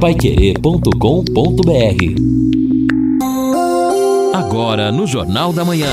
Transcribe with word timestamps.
paiquerê.com.br 0.00 0.94
Agora 4.32 4.92
no 4.92 5.08
Jornal 5.08 5.52
da 5.52 5.64
Manhã. 5.64 5.90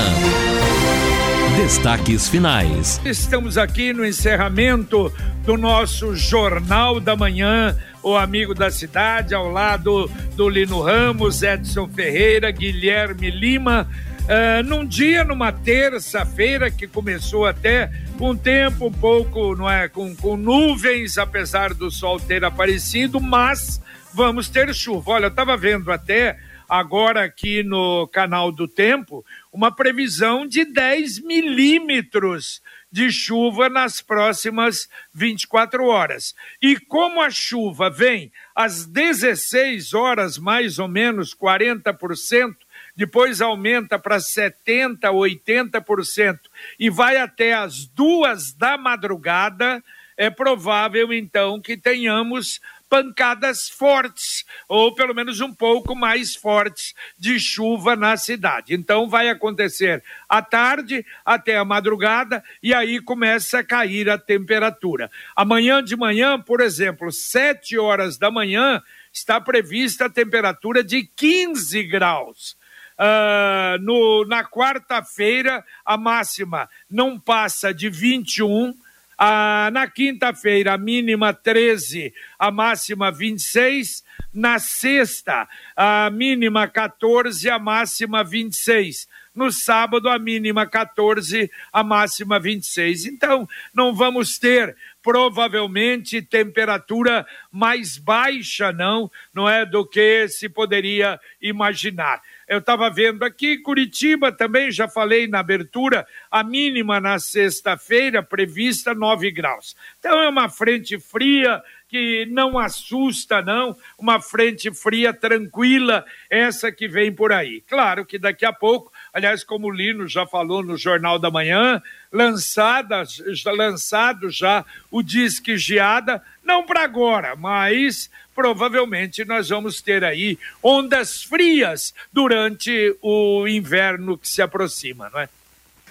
Destaques 1.56 2.28
finais. 2.28 3.00
Estamos 3.04 3.58
aqui 3.58 3.92
no 3.92 4.06
encerramento 4.06 5.12
do 5.44 5.56
nosso 5.56 6.14
Jornal 6.14 7.00
da 7.00 7.16
Manhã, 7.16 7.76
o 8.00 8.14
amigo 8.14 8.54
da 8.54 8.70
cidade, 8.70 9.34
ao 9.34 9.50
lado 9.50 10.08
do 10.36 10.48
Lino 10.48 10.80
Ramos, 10.80 11.42
Edson 11.42 11.88
Ferreira, 11.88 12.52
Guilherme 12.52 13.28
Lima. 13.28 13.88
Uh, 14.22 14.62
num 14.64 14.86
dia, 14.86 15.24
numa 15.24 15.50
terça-feira, 15.50 16.70
que 16.70 16.86
começou 16.86 17.44
até 17.44 17.90
com 18.16 18.36
tempo 18.36 18.86
um 18.86 18.92
pouco, 18.92 19.56
não 19.56 19.68
é, 19.68 19.88
com, 19.88 20.14
com 20.14 20.36
nuvens, 20.36 21.18
apesar 21.18 21.74
do 21.74 21.90
sol 21.90 22.20
ter 22.20 22.44
aparecido, 22.44 23.20
mas 23.20 23.80
vamos 24.16 24.48
ter 24.48 24.74
chuva. 24.74 25.12
Olha, 25.12 25.26
eu 25.26 25.28
estava 25.28 25.58
vendo 25.58 25.92
até 25.92 26.38
agora 26.66 27.22
aqui 27.22 27.62
no 27.62 28.08
canal 28.08 28.50
do 28.50 28.66
Tempo 28.66 29.22
uma 29.52 29.70
previsão 29.70 30.46
de 30.46 30.64
10 30.64 31.20
milímetros 31.20 32.62
de 32.90 33.10
chuva 33.12 33.68
nas 33.68 34.00
próximas 34.00 34.88
24 35.12 35.84
horas. 35.84 36.34
E 36.62 36.78
como 36.78 37.20
a 37.20 37.28
chuva 37.28 37.90
vem 37.90 38.32
às 38.54 38.86
16 38.86 39.92
horas, 39.92 40.38
mais 40.38 40.78
ou 40.78 40.88
menos 40.88 41.34
40%, 41.34 42.56
depois 42.96 43.42
aumenta 43.42 43.98
para 43.98 44.16
70%, 44.16 44.98
80% 45.12 46.38
e 46.80 46.88
vai 46.88 47.18
até 47.18 47.52
as 47.52 47.86
duas 47.86 48.54
da 48.54 48.78
madrugada, 48.78 49.84
é 50.16 50.30
provável 50.30 51.12
então 51.12 51.60
que 51.60 51.76
tenhamos 51.76 52.60
pancadas 52.88 53.68
fortes, 53.68 54.44
ou 54.68 54.94
pelo 54.94 55.14
menos 55.14 55.40
um 55.40 55.52
pouco 55.52 55.94
mais 55.94 56.34
fortes, 56.34 56.94
de 57.18 57.38
chuva 57.38 57.96
na 57.96 58.16
cidade. 58.16 58.74
Então 58.74 59.08
vai 59.08 59.28
acontecer 59.28 60.02
à 60.28 60.40
tarde 60.40 61.04
até 61.24 61.56
a 61.56 61.64
madrugada 61.64 62.42
e 62.62 62.72
aí 62.72 63.00
começa 63.00 63.58
a 63.58 63.64
cair 63.64 64.08
a 64.08 64.18
temperatura. 64.18 65.10
Amanhã 65.34 65.82
de 65.82 65.96
manhã, 65.96 66.40
por 66.40 66.60
exemplo, 66.60 67.10
7 67.10 67.78
horas 67.78 68.18
da 68.18 68.30
manhã, 68.30 68.82
está 69.12 69.40
prevista 69.40 70.06
a 70.06 70.10
temperatura 70.10 70.84
de 70.84 71.04
15 71.04 71.82
graus. 71.84 72.56
Uh, 72.98 73.78
no, 73.82 74.24
na 74.26 74.42
quarta-feira, 74.42 75.62
a 75.84 75.98
máxima 75.98 76.68
não 76.90 77.18
passa 77.18 77.72
de 77.74 77.90
21 77.90 78.74
ah, 79.18 79.70
na 79.72 79.86
quinta-feira, 79.86 80.74
a 80.74 80.78
mínima 80.78 81.32
13, 81.32 82.12
a 82.38 82.50
máxima 82.50 83.10
26. 83.10 84.04
Na 84.32 84.58
sexta, 84.58 85.48
a 85.74 86.10
mínima 86.10 86.68
14, 86.68 87.48
a 87.48 87.58
máxima 87.58 88.22
26. 88.22 89.08
No 89.34 89.52
sábado, 89.52 90.08
a 90.08 90.18
mínima 90.18 90.66
14, 90.66 91.50
a 91.72 91.82
máxima 91.82 92.38
26. 92.38 93.06
Então, 93.06 93.46
não 93.72 93.94
vamos 93.94 94.38
ter 94.38 94.76
provavelmente 95.02 96.20
temperatura 96.20 97.26
mais 97.52 97.96
baixa, 97.96 98.72
não, 98.72 99.10
não 99.32 99.48
é 99.48 99.64
do 99.64 99.86
que 99.86 100.26
se 100.28 100.48
poderia 100.48 101.20
imaginar. 101.40 102.20
Eu 102.46 102.58
estava 102.58 102.88
vendo 102.88 103.24
aqui, 103.24 103.58
Curitiba 103.58 104.30
também, 104.30 104.70
já 104.70 104.88
falei 104.88 105.26
na 105.26 105.40
abertura, 105.40 106.06
a 106.30 106.44
mínima 106.44 107.00
na 107.00 107.18
sexta-feira 107.18 108.22
prevista 108.22 108.94
9 108.94 109.32
graus. 109.32 109.76
Então 109.98 110.22
é 110.22 110.28
uma 110.28 110.48
frente 110.48 110.98
fria 111.00 111.60
que 111.88 112.26
não 112.26 112.58
assusta, 112.58 113.42
não, 113.42 113.76
uma 113.98 114.20
frente 114.20 114.72
fria 114.72 115.12
tranquila, 115.12 116.04
essa 116.30 116.70
que 116.70 116.86
vem 116.88 117.12
por 117.12 117.32
aí. 117.32 117.60
Claro 117.62 118.04
que 118.04 118.18
daqui 118.18 118.44
a 118.44 118.52
pouco, 118.52 118.92
aliás, 119.12 119.44
como 119.44 119.68
o 119.68 119.70
Lino 119.70 120.06
já 120.06 120.26
falou 120.26 120.62
no 120.62 120.76
Jornal 120.76 121.18
da 121.18 121.30
Manhã, 121.30 121.82
lançada, 122.12 123.02
lançado 123.46 124.30
já 124.30 124.64
o 124.90 125.02
Disque 125.02 125.56
Geada, 125.56 126.22
não 126.44 126.64
para 126.64 126.82
agora, 126.82 127.34
mas 127.36 128.10
provavelmente 128.34 129.24
nós 129.24 129.48
vamos 129.48 129.80
ter 129.80 130.04
aí 130.04 130.38
ondas 130.62 131.22
frias 131.22 131.94
durante 132.12 132.96
o 133.00 133.46
inverno 133.48 134.18
que 134.18 134.28
se 134.28 134.42
aproxima, 134.42 135.10
não 135.12 135.20
é? 135.20 135.28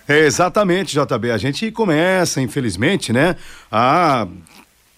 É, 0.07 0.19
exatamente, 0.19 0.93
JB. 0.93 1.31
A 1.31 1.37
gente 1.37 1.71
começa, 1.71 2.39
infelizmente, 2.39 3.11
né, 3.11 3.35
a 3.71 4.27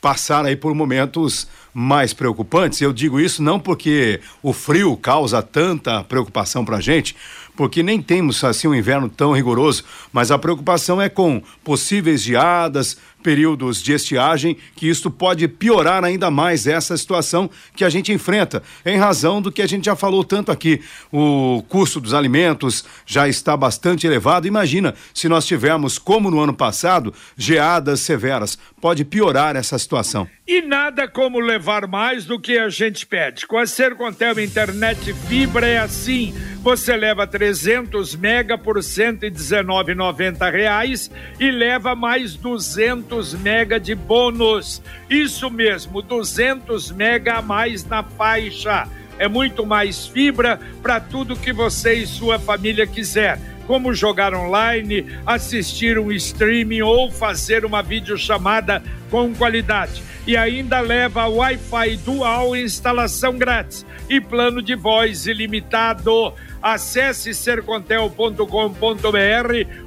passar 0.02 0.46
aí 0.46 0.56
por 0.56 0.74
momentos 0.76 1.48
mais 1.74 2.14
preocupantes. 2.14 2.82
Eu 2.82 2.92
digo 2.92 3.20
isso 3.20 3.42
não 3.42 3.60
porque 3.60 4.20
o 4.42 4.52
frio 4.52 4.98
causa 4.98 5.42
tanta 5.42 6.04
preocupação 6.04 6.66
para 6.66 6.78
a 6.78 6.82
gente, 6.82 7.16
porque 7.58 7.82
nem 7.82 8.00
temos 8.02 8.42
assim 8.44 8.68
um 8.68 8.76
inverno 8.76 9.10
tão 9.10 9.34
rigoroso, 9.34 9.84
mas 10.14 10.30
a 10.32 10.38
preocupação 10.38 11.02
é 11.02 11.10
com 11.10 11.42
possíveis 11.64 12.22
geadas, 12.22 12.98
períodos 13.24 13.82
de 13.82 13.92
estiagem, 13.92 14.56
que 14.76 14.88
isto 14.88 15.10
pode 15.10 15.48
piorar 15.48 16.06
ainda 16.06 16.30
mais 16.30 16.68
essa 16.68 16.96
situação 16.96 17.50
que 17.76 17.84
a 17.84 17.90
gente 17.90 18.14
enfrenta, 18.14 18.62
em 18.86 18.98
razão 18.98 19.42
do 19.42 19.52
que 19.52 19.62
a 19.62 19.68
gente 19.68 19.86
já 19.86 19.96
falou 19.96 20.24
tanto 20.24 20.52
aqui. 20.52 20.82
O 21.12 21.64
custo 21.68 22.00
dos 22.00 22.14
alimentos 22.14 22.86
já 23.06 23.28
está 23.28 23.58
bastante 23.58 24.06
elevado. 24.06 24.48
Imagina 24.48 24.94
se 25.14 25.28
nós 25.28 25.46
tivermos, 25.46 25.98
como 25.98 26.30
no 26.30 26.40
ano 26.40 26.54
passado, 26.54 27.14
geadas 27.36 28.00
severas. 28.02 28.58
Pode 28.80 29.04
piorar 29.04 29.56
essa 29.56 29.78
situação. 29.80 30.30
E 30.48 30.62
nada 30.62 31.10
como 31.10 31.40
levar 31.40 31.88
mais 31.88 32.26
do 32.26 32.40
que 32.40 32.58
a 32.58 32.70
gente 32.70 33.06
pede. 33.06 33.46
Com 33.46 33.58
a 33.58 33.68
Sercontel 33.68 34.40
Internet 34.40 35.14
Fibra 35.28 35.68
é 35.68 35.78
assim. 35.78 36.34
Você 36.62 36.96
leva 36.96 37.28
300 37.28 38.16
mega 38.16 38.58
por 38.58 38.78
R$ 38.78 38.82
119,90 38.82 41.12
e 41.40 41.52
leva 41.52 41.94
mais 41.96 42.36
200 42.36 42.58
200 42.58 43.36
mega 43.36 43.80
de 43.80 43.96
bônus. 43.96 44.82
Isso 45.10 45.50
mesmo, 45.50 46.02
200 46.02 46.92
mega 46.92 47.36
a 47.36 47.42
mais 47.42 47.86
na 47.86 48.04
faixa. 48.04 48.88
É 49.20 49.28
muito 49.28 49.66
mais 49.66 50.06
fibra 50.06 50.60
para 50.82 51.00
tudo 51.00 51.36
que 51.36 51.52
você 51.52 51.96
e 51.96 52.08
sua 52.08 52.38
família 52.38 52.86
quiser 52.86 53.40
como 53.68 53.94
jogar 53.94 54.34
online, 54.34 55.06
assistir 55.26 56.00
um 56.00 56.12
streaming 56.14 56.82
ou 56.82 57.12
fazer 57.12 57.66
uma 57.66 57.84
videochamada 57.84 58.82
com 59.12 59.36
qualidade. 59.36 60.02
E 60.26 60.36
ainda 60.36 60.80
leva 60.80 61.28
Wi-Fi 61.28 61.98
dual 61.98 62.56
instalação 62.56 63.38
grátis 63.38 63.86
e 64.10 64.20
plano 64.20 64.62
de 64.62 64.76
voz 64.76 65.28
ilimitado. 65.28 66.34
Acesse 66.62 67.34
sercontel.com.br 67.34 68.48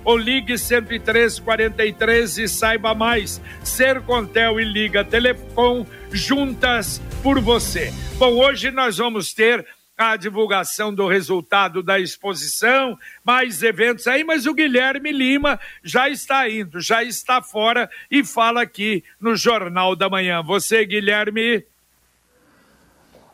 ou 0.04 0.16
ligue 0.16 0.56
10343 0.56 2.38
e 2.38 2.48
saiba 2.48 2.94
mais. 2.94 3.40
Sercontel 3.62 4.60
e 4.60 4.64
Liga 4.64 5.04
Telecom 5.04 5.84
juntas 6.12 7.02
por 7.22 7.40
você. 7.40 7.92
Bom, 8.18 8.32
hoje 8.38 8.70
nós 8.70 8.98
vamos 8.98 9.34
ter 9.34 9.66
a 10.00 10.16
divulgação 10.16 10.94
do 10.94 11.06
resultado 11.06 11.82
da 11.82 11.98
exposição, 11.98 12.98
mais 13.22 13.62
eventos 13.62 14.06
aí, 14.06 14.24
mas 14.24 14.46
o 14.46 14.54
Guilherme 14.54 15.12
Lima 15.12 15.60
já 15.84 16.08
está 16.08 16.48
indo, 16.48 16.80
já 16.80 17.04
está 17.04 17.42
fora 17.42 17.90
e 18.10 18.24
fala 18.24 18.62
aqui 18.62 19.04
no 19.20 19.36
Jornal 19.36 19.94
da 19.94 20.08
Manhã. 20.08 20.42
Você, 20.42 20.86
Guilherme. 20.86 21.64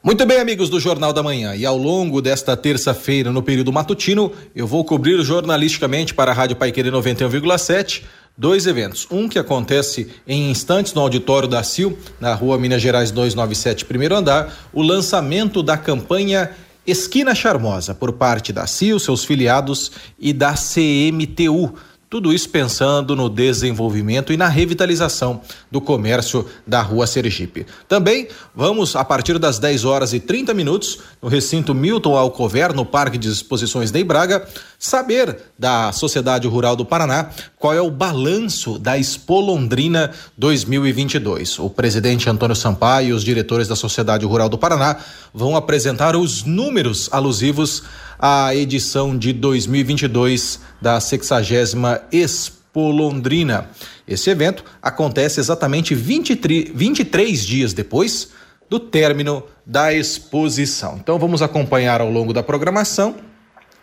Muito 0.02 0.26
bem, 0.26 0.38
amigos 0.38 0.68
do 0.68 0.80
Jornal 0.80 1.12
da 1.12 1.22
Manhã. 1.22 1.54
E 1.54 1.64
ao 1.64 1.76
longo 1.76 2.20
desta 2.20 2.56
terça-feira, 2.56 3.32
no 3.32 3.42
período 3.42 3.72
matutino, 3.72 4.32
eu 4.54 4.66
vou 4.66 4.84
cobrir 4.84 5.22
jornalisticamente 5.22 6.14
para 6.14 6.32
a 6.32 6.34
Rádio 6.34 6.56
Paiquerê 6.56 6.90
91,7 6.90 8.04
dois 8.36 8.66
eventos. 8.66 9.06
Um 9.10 9.28
que 9.28 9.38
acontece 9.38 10.08
em 10.26 10.50
instantes 10.50 10.92
no 10.92 11.00
auditório 11.00 11.48
da 11.48 11.62
CIL, 11.62 11.98
na 12.20 12.34
rua 12.34 12.58
Minas 12.58 12.82
Gerais 12.82 13.10
297, 13.10 13.84
primeiro 13.84 14.16
andar, 14.16 14.52
o 14.72 14.82
lançamento 14.82 15.62
da 15.62 15.76
campanha 15.76 16.50
Esquina 16.86 17.34
Charmosa, 17.34 17.94
por 17.94 18.12
parte 18.12 18.52
da 18.52 18.66
CIL, 18.66 18.98
seus 18.98 19.24
filiados 19.24 19.90
e 20.18 20.32
da 20.32 20.54
CMTU 20.54 21.74
tudo 22.08 22.32
isso 22.32 22.48
pensando 22.48 23.16
no 23.16 23.28
desenvolvimento 23.28 24.32
e 24.32 24.36
na 24.36 24.48
revitalização 24.48 25.40
do 25.70 25.80
comércio 25.80 26.46
da 26.66 26.80
Rua 26.80 27.06
Sergipe. 27.06 27.66
Também 27.88 28.28
vamos, 28.54 28.94
a 28.94 29.04
partir 29.04 29.38
das 29.38 29.58
10 29.58 29.84
horas 29.84 30.12
e 30.12 30.20
30 30.20 30.54
minutos, 30.54 31.00
no 31.20 31.28
recinto 31.28 31.74
Milton 31.74 32.16
Alcover, 32.16 32.72
no 32.72 32.84
Parque 32.84 33.18
de 33.18 33.28
Exposições 33.28 33.90
de 33.90 34.04
Braga, 34.04 34.46
saber 34.78 35.36
da 35.58 35.90
Sociedade 35.90 36.46
Rural 36.46 36.76
do 36.76 36.84
Paraná 36.84 37.30
qual 37.58 37.74
é 37.74 37.80
o 37.80 37.90
balanço 37.90 38.78
da 38.78 38.96
Expo 38.96 39.40
Londrina 39.40 40.12
2022. 40.38 41.58
O 41.58 41.68
presidente 41.68 42.30
Antônio 42.30 42.54
Sampaio 42.54 43.08
e 43.08 43.12
os 43.12 43.24
diretores 43.24 43.66
da 43.66 43.74
Sociedade 43.74 44.24
Rural 44.24 44.48
do 44.48 44.58
Paraná 44.58 44.96
vão 45.34 45.56
apresentar 45.56 46.14
os 46.14 46.44
números 46.44 47.08
alusivos 47.10 47.82
à 48.18 48.54
edição 48.54 49.16
de 49.16 49.32
2022 49.32 50.60
da 50.80 51.00
60 51.00 52.06
Expo 52.12 52.90
Londrina. 52.90 53.68
Esse 54.06 54.30
evento 54.30 54.64
acontece 54.82 55.40
exatamente 55.40 55.94
23, 55.94 56.70
23 56.74 57.44
dias 57.44 57.72
depois 57.72 58.30
do 58.68 58.80
término 58.80 59.44
da 59.64 59.92
exposição. 59.92 60.98
Então 61.00 61.18
vamos 61.18 61.42
acompanhar 61.42 62.00
ao 62.00 62.10
longo 62.10 62.32
da 62.32 62.42
programação 62.42 63.16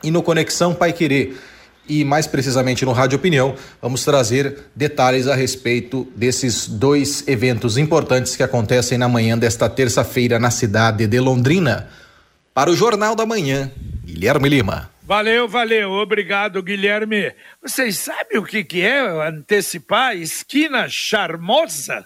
e 0.04 0.12
no 0.12 0.22
Conexão 0.22 0.74
Pai 0.74 0.94
Querer 0.94 1.36
e 1.88 2.04
mais 2.06 2.28
precisamente 2.28 2.86
no 2.86 2.94
Rádio 2.94 3.18
Opinião, 3.18 3.56
vamos 3.82 4.06
trazer 4.06 4.70
detalhes 4.76 5.28
a 5.28 5.36
respeito 5.36 6.08
desses 6.16 6.68
dois 6.68 7.28
eventos 7.28 7.78
importantes 7.78 8.36
que 8.36 8.44
acontecem 8.44 8.98
na 8.98 9.10
manhã 9.10 9.38
desta 9.38 9.70
terça-feira 9.70 10.40
na 10.40 10.50
cidade 10.50 11.06
de 11.08 11.20
Londrina. 11.20 11.90
Para 12.54 12.70
o 12.70 12.76
Jornal 12.76 13.16
da 13.16 13.26
Manhã, 13.26 13.70
Guilherme 14.14 14.48
Lima. 14.48 14.92
Valeu, 15.02 15.48
valeu. 15.48 15.92
Obrigado, 15.92 16.62
Guilherme. 16.62 17.34
Vocês 17.60 17.98
sabem 17.98 18.38
o 18.38 18.44
que, 18.44 18.64
que 18.64 18.82
é 18.82 19.00
antecipar 19.28 20.16
esquina 20.16 20.88
charmosa? 20.88 22.06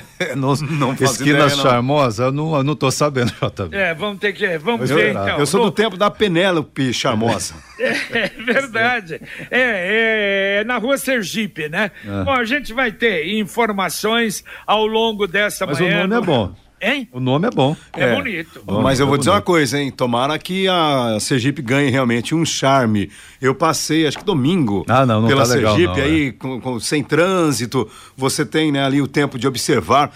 não, 0.34 0.54
não 0.56 0.92
Esquina 0.94 1.44
ideia, 1.44 1.50
Charmosa, 1.50 2.24
eu 2.24 2.32
não, 2.32 2.56
eu 2.56 2.64
não 2.64 2.74
tô 2.74 2.90
sabendo, 2.90 3.32
JB. 3.38 3.76
É, 3.76 3.94
vamos 3.94 4.18
ter 4.18 4.32
que. 4.32 4.58
Vamos 4.58 4.90
eu, 4.90 4.96
ver 4.96 5.10
então. 5.10 5.38
Eu 5.38 5.46
sou 5.46 5.64
do 5.64 5.70
tempo 5.70 5.96
da 5.96 6.10
Penélope 6.10 6.92
Charmosa. 6.92 7.54
é, 7.78 7.90
é 8.18 8.28
verdade. 8.28 9.20
É, 9.50 10.60
é, 10.60 10.64
na 10.64 10.78
rua 10.78 10.96
Sergipe, 10.96 11.68
né? 11.68 11.90
É. 12.04 12.24
Bom, 12.24 12.32
a 12.32 12.44
gente 12.44 12.72
vai 12.72 12.90
ter 12.90 13.28
informações 13.36 14.42
ao 14.66 14.86
longo 14.86 15.26
dessa 15.26 15.66
Mas 15.66 15.78
manhã. 15.78 15.96
Mas 15.96 16.04
o 16.04 16.08
nome 16.08 16.22
é 16.22 16.26
bom. 16.26 16.63
Hein? 16.84 17.08
O 17.10 17.18
nome 17.18 17.48
é 17.48 17.50
bom. 17.50 17.74
É, 17.94 18.04
é. 18.04 18.14
bonito. 18.14 18.62
Mas 18.82 19.00
eu 19.00 19.06
vou 19.06 19.14
é 19.14 19.18
dizer 19.18 19.30
uma 19.30 19.40
coisa, 19.40 19.80
hein? 19.80 19.90
Tomara 19.90 20.38
que 20.38 20.68
a 20.68 21.16
Sergipe 21.18 21.62
ganhe 21.62 21.90
realmente 21.90 22.34
um 22.34 22.44
charme. 22.44 23.10
Eu 23.40 23.54
passei, 23.54 24.06
acho 24.06 24.18
que 24.18 24.24
domingo, 24.24 24.84
ah, 24.86 25.06
não, 25.06 25.22
não 25.22 25.28
pela 25.28 25.40
tá 25.40 25.46
Sergipe, 25.46 25.78
legal, 25.78 25.96
não, 25.96 26.04
aí, 26.04 26.28
é. 26.28 26.32
com, 26.32 26.60
com, 26.60 26.78
sem 26.78 27.02
trânsito, 27.02 27.90
você 28.14 28.44
tem 28.44 28.70
né, 28.70 28.84
ali 28.84 29.00
o 29.00 29.08
tempo 29.08 29.38
de 29.38 29.48
observar. 29.48 30.14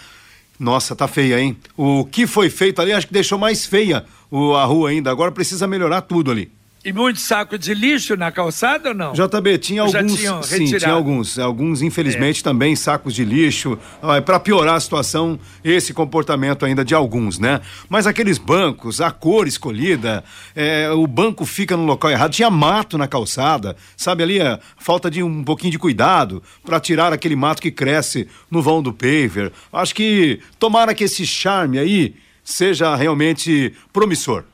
Nossa, 0.59 0.95
tá 0.95 1.07
feia, 1.07 1.39
hein? 1.39 1.57
O 1.75 2.05
que 2.05 2.27
foi 2.27 2.49
feito 2.51 2.81
ali, 2.81 2.91
acho 2.91 3.07
que 3.07 3.13
deixou 3.13 3.39
mais 3.39 3.65
feia 3.65 4.05
o, 4.29 4.53
a 4.53 4.63
rua 4.65 4.89
ainda. 4.89 5.09
Agora 5.09 5.31
precisa 5.31 5.65
melhorar 5.65 6.01
tudo 6.01 6.29
ali. 6.29 6.51
E 6.83 6.93
muito 6.93 7.19
saco 7.19 7.57
de 7.57 7.73
lixo 7.73 8.15
na 8.15 8.31
calçada 8.31 8.89
ou 8.89 8.95
não? 8.95 9.11
JB, 9.11 9.57
tinha 9.57 9.81
alguns. 9.81 10.47
sim, 10.47 10.65
tinha 10.65 10.91
alguns. 10.91 11.37
Alguns, 11.37 11.81
infelizmente, 11.81 12.39
é. 12.39 12.43
também 12.43 12.73
sacos 12.73 13.13
de 13.13 13.25
lixo. 13.25 13.77
Ah, 14.01 14.21
para 14.21 14.39
piorar 14.39 14.75
a 14.75 14.79
situação, 14.79 15.37
esse 15.61 15.93
comportamento 15.93 16.65
ainda 16.65 16.85
de 16.85 16.95
alguns, 16.95 17.37
né? 17.37 17.59
Mas 17.89 18.07
aqueles 18.07 18.37
bancos, 18.37 19.01
a 19.01 19.11
cor 19.11 19.45
escolhida, 19.45 20.23
é, 20.55 20.89
o 20.91 21.05
banco 21.05 21.45
fica 21.45 21.75
no 21.75 21.83
local 21.83 22.11
errado. 22.11 22.31
Tinha 22.31 22.49
mato 22.49 22.97
na 22.97 23.09
calçada, 23.09 23.75
sabe 23.97 24.23
ali? 24.23 24.41
A 24.41 24.57
falta 24.77 25.11
de 25.11 25.21
um 25.21 25.43
pouquinho 25.43 25.71
de 25.71 25.79
cuidado 25.79 26.41
para 26.63 26.79
tirar 26.79 27.11
aquele 27.11 27.35
mato 27.35 27.61
que 27.61 27.71
cresce 27.71 28.25
no 28.49 28.61
vão 28.61 28.81
do 28.81 28.93
paver. 28.93 29.51
Acho 29.73 29.93
que 29.93 30.39
tomara 30.57 30.93
que 30.93 31.03
esse 31.03 31.27
charme 31.27 31.77
aí 31.77 32.15
seja 32.41 32.95
realmente 32.95 33.73
promissor. 33.91 34.45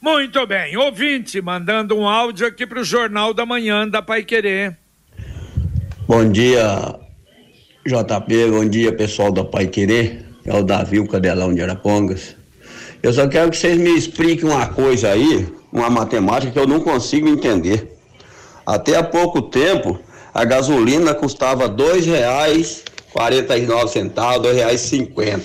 Muito 0.00 0.46
bem, 0.46 0.76
ouvinte, 0.76 1.40
mandando 1.40 1.96
um 1.96 2.08
áudio 2.08 2.46
aqui 2.46 2.66
para 2.66 2.80
o 2.80 2.84
Jornal 2.84 3.34
da 3.34 3.44
Manhã 3.44 3.88
da 3.88 4.00
Pai 4.00 4.22
Querer. 4.22 4.76
Bom 6.06 6.30
dia, 6.30 6.98
JP, 7.86 8.50
bom 8.50 8.68
dia 8.68 8.92
pessoal 8.92 9.30
da 9.30 9.44
Pai 9.44 9.66
Querer, 9.66 10.24
é 10.44 10.54
o 10.54 10.62
Davi, 10.62 10.98
o 10.98 11.06
Cadelão 11.06 11.54
de 11.54 11.62
Arapongas. 11.62 12.36
Eu 13.02 13.12
só 13.12 13.26
quero 13.28 13.50
que 13.50 13.56
vocês 13.56 13.78
me 13.78 13.96
expliquem 13.96 14.48
uma 14.48 14.66
coisa 14.66 15.10
aí, 15.10 15.48
uma 15.72 15.88
matemática 15.88 16.52
que 16.52 16.58
eu 16.58 16.66
não 16.66 16.80
consigo 16.80 17.28
entender. 17.28 17.96
Até 18.66 18.96
há 18.96 19.02
pouco 19.02 19.42
tempo, 19.42 19.98
a 20.34 20.44
gasolina 20.44 21.14
custava 21.14 21.64
R$ 21.64 21.72
2,49, 21.72 22.84
R$ 23.14 23.42
2,50. 23.42 25.40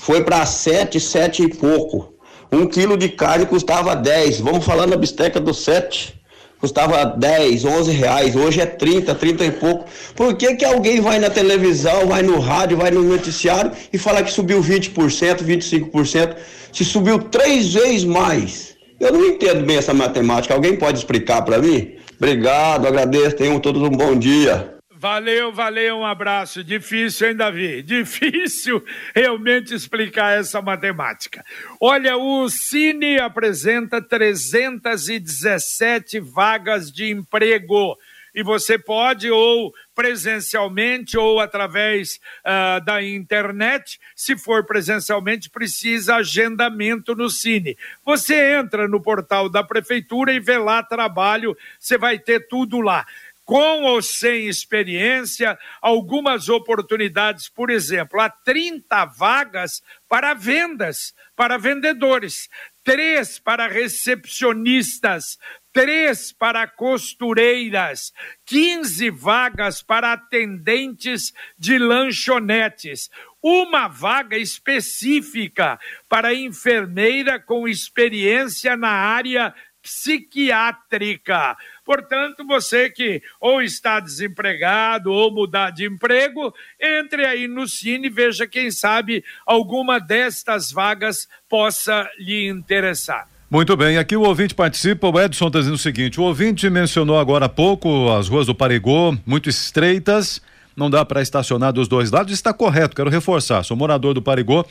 Foi 0.00 0.24
para 0.24 0.44
sete, 0.46 0.98
sete 0.98 1.42
e 1.42 1.48
pouco. 1.48 2.17
Um 2.50 2.66
quilo 2.66 2.96
de 2.96 3.08
carne 3.10 3.44
custava 3.44 3.94
10. 3.94 4.40
Vamos 4.40 4.64
falar 4.64 4.86
na 4.86 4.96
bisteca 4.96 5.38
do 5.38 5.52
7. 5.52 6.18
Custava 6.58 7.04
10, 7.04 7.64
11 7.64 7.92
reais. 7.92 8.34
Hoje 8.34 8.60
é 8.60 8.66
30, 8.66 9.14
30 9.14 9.44
e 9.44 9.50
pouco. 9.52 9.84
Por 10.16 10.34
que, 10.34 10.56
que 10.56 10.64
alguém 10.64 11.00
vai 11.00 11.18
na 11.18 11.30
televisão, 11.30 12.06
vai 12.06 12.22
no 12.22 12.40
rádio, 12.40 12.78
vai 12.78 12.90
no 12.90 13.02
noticiário 13.02 13.70
e 13.92 13.98
fala 13.98 14.22
que 14.22 14.32
subiu 14.32 14.60
20%, 14.60 15.44
25%? 15.44 16.36
Se 16.72 16.84
subiu 16.84 17.18
três 17.18 17.74
vezes 17.74 18.04
mais. 18.04 18.76
Eu 18.98 19.12
não 19.12 19.24
entendo 19.24 19.64
bem 19.64 19.76
essa 19.76 19.94
matemática. 19.94 20.54
Alguém 20.54 20.76
pode 20.76 20.98
explicar 20.98 21.42
para 21.42 21.58
mim? 21.58 21.92
Obrigado, 22.16 22.88
agradeço. 22.88 23.36
Tenham 23.36 23.60
todos 23.60 23.80
um 23.82 23.90
bom 23.90 24.16
dia. 24.18 24.77
Valeu, 25.00 25.52
valeu, 25.52 25.98
um 25.98 26.04
abraço. 26.04 26.64
Difícil, 26.64 27.28
hein, 27.28 27.36
Davi? 27.36 27.82
Difícil 27.86 28.84
realmente 29.14 29.72
explicar 29.72 30.36
essa 30.36 30.60
matemática. 30.60 31.44
Olha, 31.80 32.16
o 32.16 32.48
Cine 32.48 33.20
apresenta 33.20 34.02
317 34.02 36.18
vagas 36.18 36.90
de 36.90 37.12
emprego. 37.12 37.96
E 38.34 38.42
você 38.42 38.76
pode, 38.76 39.30
ou 39.30 39.72
presencialmente, 39.94 41.16
ou 41.16 41.38
através 41.40 42.18
uh, 42.44 42.84
da 42.84 43.00
internet. 43.02 43.98
Se 44.16 44.36
for 44.36 44.64
presencialmente, 44.64 45.48
precisa 45.48 46.16
agendamento 46.16 47.14
no 47.14 47.30
Cine. 47.30 47.78
Você 48.04 48.58
entra 48.58 48.88
no 48.88 49.00
portal 49.00 49.48
da 49.48 49.62
Prefeitura 49.62 50.32
e 50.32 50.40
vê 50.40 50.58
lá 50.58 50.82
trabalho, 50.82 51.56
você 51.78 51.96
vai 51.96 52.18
ter 52.18 52.48
tudo 52.48 52.80
lá 52.80 53.06
com 53.48 53.84
ou 53.84 54.02
sem 54.02 54.46
experiência, 54.46 55.58
algumas 55.80 56.50
oportunidades, 56.50 57.48
por 57.48 57.70
exemplo, 57.70 58.20
há 58.20 58.28
30 58.28 59.06
vagas 59.06 59.82
para 60.06 60.34
vendas, 60.34 61.14
para 61.34 61.56
vendedores, 61.56 62.50
três 62.84 63.38
para 63.38 63.66
recepcionistas, 63.66 65.38
três 65.72 66.30
para 66.30 66.66
costureiras, 66.66 68.12
15 68.44 69.08
vagas 69.08 69.82
para 69.82 70.12
atendentes 70.12 71.32
de 71.58 71.78
lanchonetes, 71.78 73.08
uma 73.42 73.88
vaga 73.88 74.36
específica 74.36 75.80
para 76.06 76.34
enfermeira 76.34 77.40
com 77.40 77.66
experiência 77.66 78.76
na 78.76 78.90
área 78.90 79.54
psiquiátrica. 79.80 81.56
Portanto, 81.88 82.46
você 82.46 82.90
que 82.90 83.22
ou 83.40 83.62
está 83.62 83.98
desempregado 83.98 85.10
ou 85.10 85.32
mudar 85.32 85.70
de 85.70 85.86
emprego, 85.86 86.52
entre 86.78 87.24
aí 87.24 87.48
no 87.48 87.66
Cine 87.66 88.08
e 88.08 88.10
veja 88.10 88.46
quem 88.46 88.70
sabe 88.70 89.24
alguma 89.46 89.98
destas 89.98 90.70
vagas 90.70 91.26
possa 91.48 92.06
lhe 92.18 92.46
interessar. 92.46 93.26
Muito 93.50 93.74
bem, 93.74 93.96
aqui 93.96 94.14
o 94.14 94.20
ouvinte 94.20 94.54
participa, 94.54 95.08
o 95.08 95.18
Edson 95.18 95.46
está 95.46 95.60
dizendo 95.60 95.76
o 95.76 95.78
seguinte, 95.78 96.20
o 96.20 96.24
ouvinte 96.24 96.68
mencionou 96.68 97.18
agora 97.18 97.46
há 97.46 97.48
pouco 97.48 98.12
as 98.12 98.28
ruas 98.28 98.46
do 98.46 98.54
Parigô, 98.54 99.16
muito 99.24 99.48
estreitas, 99.48 100.42
não 100.76 100.90
dá 100.90 101.06
para 101.06 101.22
estacionar 101.22 101.72
dos 101.72 101.88
dois 101.88 102.10
lados, 102.10 102.34
está 102.34 102.52
correto, 102.52 102.94
quero 102.94 103.08
reforçar, 103.08 103.62
sou 103.62 103.74
morador 103.74 104.12
do 104.12 104.20
Parigô, 104.20 104.62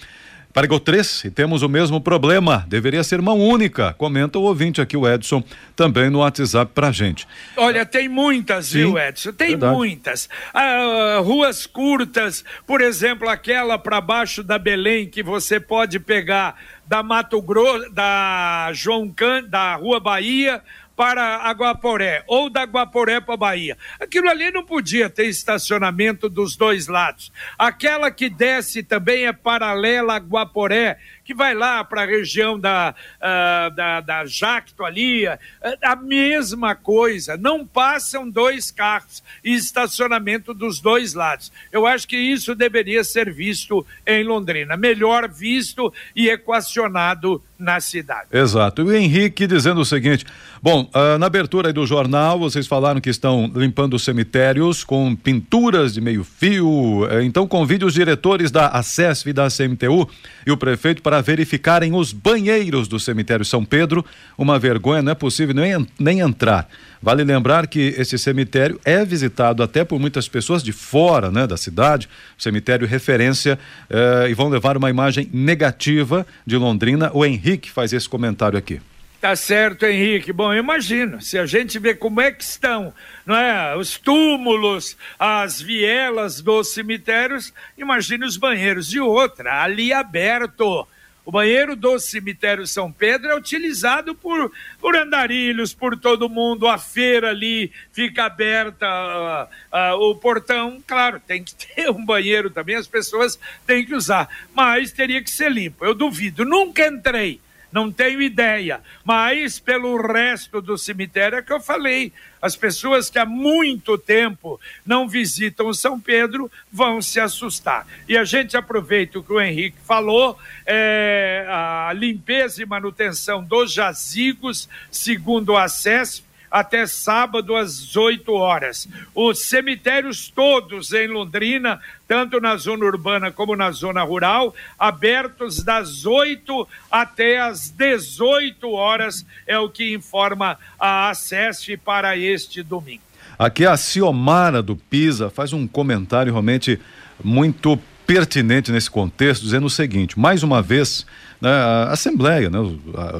Parigou 0.54 0.80
3 0.80 1.26
e 1.26 1.32
temos 1.32 1.62
o 1.62 1.70
mesmo 1.70 2.02
problema. 2.02 2.66
Deveria 2.68 3.04
ser 3.04 3.22
mão 3.22 3.40
única. 3.40 3.94
Comenta 3.94 4.40
o 4.40 4.44
ouvinte 4.44 4.82
aqui, 4.82 4.98
o 4.98 5.08
Edson, 5.08 5.44
também 5.76 6.10
no 6.10 6.20
WhatsApp 6.20 6.72
pra 6.74 6.92
gente. 6.92 7.28
Olha, 7.56 7.86
tem 7.86 8.10
muitas, 8.10 8.68
Sim, 8.68 8.80
viu, 8.80 8.98
Edson? 8.98 9.32
Tem 9.34 9.50
verdade. 9.50 9.76
muitas. 9.76 10.28
Ah, 10.54 11.20
ruas 11.24 11.68
curtas, 11.68 12.44
por 12.66 12.82
exemplo, 12.82 13.30
aquela 13.30 13.78
para 13.78 14.02
baixo 14.02 14.42
da 14.44 14.58
Belém 14.58 15.08
que 15.08 15.22
você 15.22 15.60
pode 15.60 16.00
pegar 16.00 16.56
da 16.88 17.04
Mato 17.04 17.42
Grosso, 17.42 17.92
da 17.92 18.72
João 18.74 19.10
Can, 19.10 19.44
da 19.44 19.76
Rua 19.76 20.00
Bahia 20.00 20.62
para 20.98 21.48
a 21.48 21.52
Guaporé 21.52 22.24
ou 22.26 22.50
da 22.50 22.64
Guaporé 22.64 23.22
para 23.22 23.38
Bahia. 23.38 23.78
Aquilo 24.00 24.28
ali 24.28 24.50
não 24.50 24.66
podia 24.66 25.08
ter 25.12 25.28
estacionamento 25.28 26.28
dos 26.28 26.58
dois 26.58 26.88
lados. 26.88 27.32
Aquela 27.56 28.10
que 28.10 28.28
desce 28.28 28.82
também 28.82 29.28
é 29.28 29.32
paralela 29.32 30.16
a 30.16 30.20
Guaporé 30.20 30.98
que 31.28 31.34
vai 31.34 31.54
lá 31.54 31.84
para 31.84 32.04
a 32.04 32.06
região 32.06 32.58
da, 32.58 32.96
uh, 33.18 33.76
da, 33.76 34.00
da 34.00 34.26
Jacto 34.26 34.86
ali, 34.86 35.28
uh, 35.28 35.38
a 35.84 35.94
mesma 35.94 36.74
coisa. 36.74 37.36
Não 37.36 37.68
passam 37.68 38.30
dois 38.30 38.72
carros 38.72 39.22
e 39.44 39.54
estacionamento 39.54 40.54
dos 40.54 40.80
dois 40.80 41.14
lados. 41.14 41.52
Eu 41.70 41.86
acho 41.86 42.08
que 42.08 42.16
isso 42.16 42.56
deveria 42.56 43.04
ser 43.04 43.30
visto 43.34 43.86
em 44.06 44.24
Londrina, 44.24 44.78
melhor 44.78 45.28
visto 45.28 45.94
e 46.16 46.30
equacionado 46.30 47.44
na 47.60 47.80
cidade. 47.80 48.28
Exato. 48.32 48.82
E 48.82 48.86
o 48.86 48.94
Henrique 48.94 49.48
dizendo 49.48 49.82
o 49.82 49.86
seguinte: 49.86 50.26
bom, 50.62 50.90
uh, 50.94 51.18
na 51.18 51.26
abertura 51.26 51.74
do 51.74 51.86
jornal, 51.86 52.40
vocês 52.40 52.68
falaram 52.68 53.02
que 53.02 53.10
estão 53.10 53.52
limpando 53.54 53.96
os 53.96 54.04
cemitérios 54.04 54.84
com 54.84 55.16
pinturas 55.16 55.94
de 55.94 56.02
meio-fio. 56.02 56.68
Uh, 57.04 57.22
então, 57.24 57.48
convide 57.48 57.84
os 57.84 57.94
diretores 57.94 58.52
da 58.52 58.68
ACESF 58.68 59.30
e 59.30 59.34
da 59.34 59.48
CMTU 59.50 60.08
e 60.46 60.52
o 60.52 60.58
prefeito 60.58 61.02
para 61.02 61.17
verificarem 61.22 61.94
os 61.94 62.12
banheiros 62.12 62.88
do 62.88 63.00
cemitério 63.00 63.46
São 63.46 63.64
Pedro. 63.64 64.06
Uma 64.38 64.58
vergonha, 64.60 65.02
não 65.02 65.12
é 65.12 65.16
possível 65.16 65.54
nem, 65.54 65.88
nem 66.00 66.20
entrar. 66.20 66.70
Vale 67.02 67.24
lembrar 67.24 67.68
que 67.68 67.94
esse 67.98 68.18
cemitério 68.18 68.80
é 68.84 69.06
visitado 69.06 69.62
até 69.62 69.84
por 69.84 70.00
muitas 70.00 70.28
pessoas 70.28 70.64
de 70.64 70.72
fora 70.72 71.32
né, 71.32 71.46
da 71.46 71.58
cidade, 71.58 72.10
cemitério 72.38 72.88
referência, 72.88 73.60
eh, 73.90 74.28
e 74.30 74.34
vão 74.34 74.50
levar 74.50 74.78
uma 74.78 74.90
imagem 74.90 75.30
negativa 75.32 76.26
de 76.46 76.58
Londrina. 76.58 77.12
O 77.14 77.26
Henrique 77.26 77.70
faz 77.70 77.94
esse 77.94 78.10
comentário 78.10 78.58
aqui. 78.58 78.82
Tá 79.20 79.36
certo, 79.36 79.84
Henrique. 79.84 80.32
Bom, 80.32 80.54
imagino, 80.54 81.20
se 81.20 81.40
a 81.40 81.46
gente 81.46 81.80
vê 81.80 81.96
como 81.96 82.22
é 82.22 82.32
que 82.32 82.44
estão, 82.44 82.94
não 83.26 83.36
é, 83.36 83.76
os 83.76 83.98
túmulos, 83.98 84.96
as 85.18 85.60
vielas 85.60 86.40
dos 86.40 86.72
cemitérios, 86.74 87.52
imagine 87.76 88.26
os 88.26 88.38
banheiros 88.38 88.88
de 88.88 89.00
outra, 89.00 89.64
ali 89.64 89.92
aberto. 89.92 90.88
O 91.28 91.32
banheiro 91.32 91.76
do 91.76 92.00
cemitério 92.00 92.66
São 92.66 92.90
Pedro 92.90 93.30
é 93.30 93.36
utilizado 93.36 94.16
por, 94.16 94.50
por 94.80 94.96
andarilhos, 94.96 95.74
por 95.74 96.00
todo 96.00 96.30
mundo. 96.30 96.70
A 96.70 96.78
feira 96.78 97.32
ali 97.32 97.70
fica 97.92 98.24
aberta, 98.24 98.88
uh, 98.88 99.76
uh, 99.76 100.10
o 100.10 100.16
portão, 100.16 100.82
claro, 100.88 101.20
tem 101.20 101.44
que 101.44 101.54
ter 101.76 101.90
um 101.90 102.06
banheiro 102.06 102.50
também, 102.50 102.78
as 102.78 102.88
pessoas 102.88 103.38
têm 103.66 103.86
que 103.86 103.94
usar, 103.94 104.30
mas 104.56 104.94
teria 104.94 105.22
que 105.22 105.30
ser 105.30 105.52
limpo. 105.52 105.84
Eu 105.84 105.94
duvido, 105.94 106.46
nunca 106.46 106.88
entrei 106.88 107.42
não 107.78 107.92
tenho 107.92 108.24
ideia, 108.24 108.82
mas 109.06 109.60
pelo 109.60 110.02
resto 110.02 110.60
do 110.60 110.80
cemitério 110.80 111.38
é 111.38 111.44
que 111.44 111.54
eu 111.54 111.60
falei. 111.60 112.12
As 112.42 112.56
pessoas 112.56 113.08
que 113.08 113.20
há 113.20 113.26
muito 113.26 114.00
tempo 114.00 114.60
não 114.84 115.08
visitam 115.08 115.72
São 115.72 116.00
Pedro 116.00 116.52
vão 116.72 117.04
se 117.04 117.20
assustar. 117.20 117.86
E 118.10 118.18
a 118.18 118.24
gente 118.24 118.58
aproveita 118.58 119.20
o 119.20 119.24
que 119.24 119.32
o 119.32 119.40
Henrique 119.40 119.78
falou: 119.86 120.40
é, 120.66 121.46
a 121.48 121.94
limpeza 121.94 122.64
e 122.64 122.66
manutenção 122.66 123.44
dos 123.44 123.72
jazigos, 123.72 124.68
segundo 124.90 125.50
o 125.50 125.58
acesso 125.58 126.27
até 126.52 126.86
sábado 126.88 127.56
às 127.56 127.96
8 127.96 128.32
horas. 128.34 128.88
Os 129.14 129.40
cemitérios 129.40 130.30
todos 130.30 130.94
em 130.94 131.08
Londrina, 131.08 131.80
tanto 132.08 132.40
na 132.40 132.56
zona 132.58 132.86
urbana 132.86 133.32
como 133.32 133.56
na 133.56 133.72
zona 133.72 134.04
rural, 134.04 134.54
abertos 134.78 135.64
das 135.64 136.06
8 136.06 136.68
até 136.92 137.40
às 137.40 137.70
18 137.70 138.70
horas, 138.72 139.26
é 139.46 139.58
o 139.58 139.70
que 139.70 139.94
informa 139.94 140.58
a 140.80 141.10
Acesse 141.10 141.78
para 141.78 142.18
este 142.18 142.64
domingo. 142.64 143.02
Aqui 143.38 143.66
a 143.66 143.78
Ciomara 143.78 144.64
do 144.64 144.76
Pisa 144.76 145.30
faz 145.30 145.54
um 145.54 145.68
comentário 145.68 146.32
realmente 146.32 146.80
muito 147.24 147.80
pertinente 148.08 148.72
nesse 148.72 148.90
contexto, 148.90 149.44
dizendo 149.44 149.68
o 149.68 149.70
seguinte: 149.70 150.18
mais 150.18 150.42
uma 150.42 150.62
vez, 150.62 151.06
né, 151.42 151.50
a 151.50 151.92
Assembleia, 151.92 152.50
né, 152.50 152.58
os, 152.58 152.74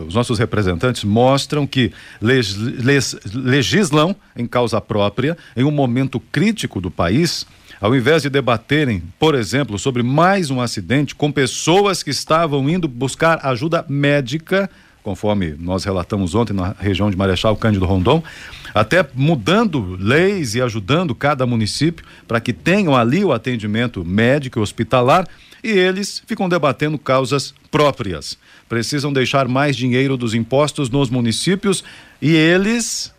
os, 0.08 0.16
nossos 0.16 0.40
representantes 0.40 1.04
mostram 1.04 1.68
que 1.68 1.92
legislam 2.22 4.16
em 4.36 4.48
causa 4.48 4.80
própria, 4.80 5.38
em 5.56 5.66
um 5.66 5.72
momento 5.72 6.20
crítico 6.20 6.80
do 6.80 6.90
país, 6.90 7.46
ao 7.82 7.94
invés 7.94 8.24
de 8.24 8.30
debaterem, 8.30 9.04
por 9.20 9.36
exemplo, 9.36 9.78
sobre 9.78 10.02
mais 10.02 10.50
um 10.50 10.62
acidente 10.62 11.14
com 11.14 11.32
pessoas 11.32 12.02
que 12.02 12.10
estavam 12.10 12.68
indo 12.70 12.88
buscar 12.88 13.46
ajuda 13.46 13.86
médica 13.88 14.70
conforme 15.08 15.56
nós 15.58 15.86
relatamos 15.86 16.36
ontem 16.36 16.52
na 16.52 16.76
região 16.78 17.10
de 17.10 17.16
Marechal 17.16 17.56
Cândido 17.56 17.86
Rondon, 17.86 18.22
até 18.76 19.08
mudando 19.16 19.96
leis 19.98 20.54
e 20.54 20.62
ajudando 20.62 21.16
cada 21.16 21.46
município 21.46 22.06
para 22.28 22.42
que 22.42 22.52
tenham 22.52 22.94
ali 22.94 23.24
o 23.24 23.32
atendimento 23.32 24.04
médico 24.04 24.60
e 24.60 24.62
hospitalar 24.62 25.26
e 25.64 25.70
eles 25.70 26.22
ficam 26.28 26.50
debatendo 26.50 26.98
causas 26.98 27.54
próprias. 27.72 28.38
Precisam 28.68 29.14
deixar 29.14 29.48
mais 29.48 29.78
dinheiro 29.78 30.18
dos 30.18 30.34
impostos 30.34 30.90
nos 30.90 31.10
municípios 31.10 31.86
e 32.22 32.36
eles, 32.36 33.14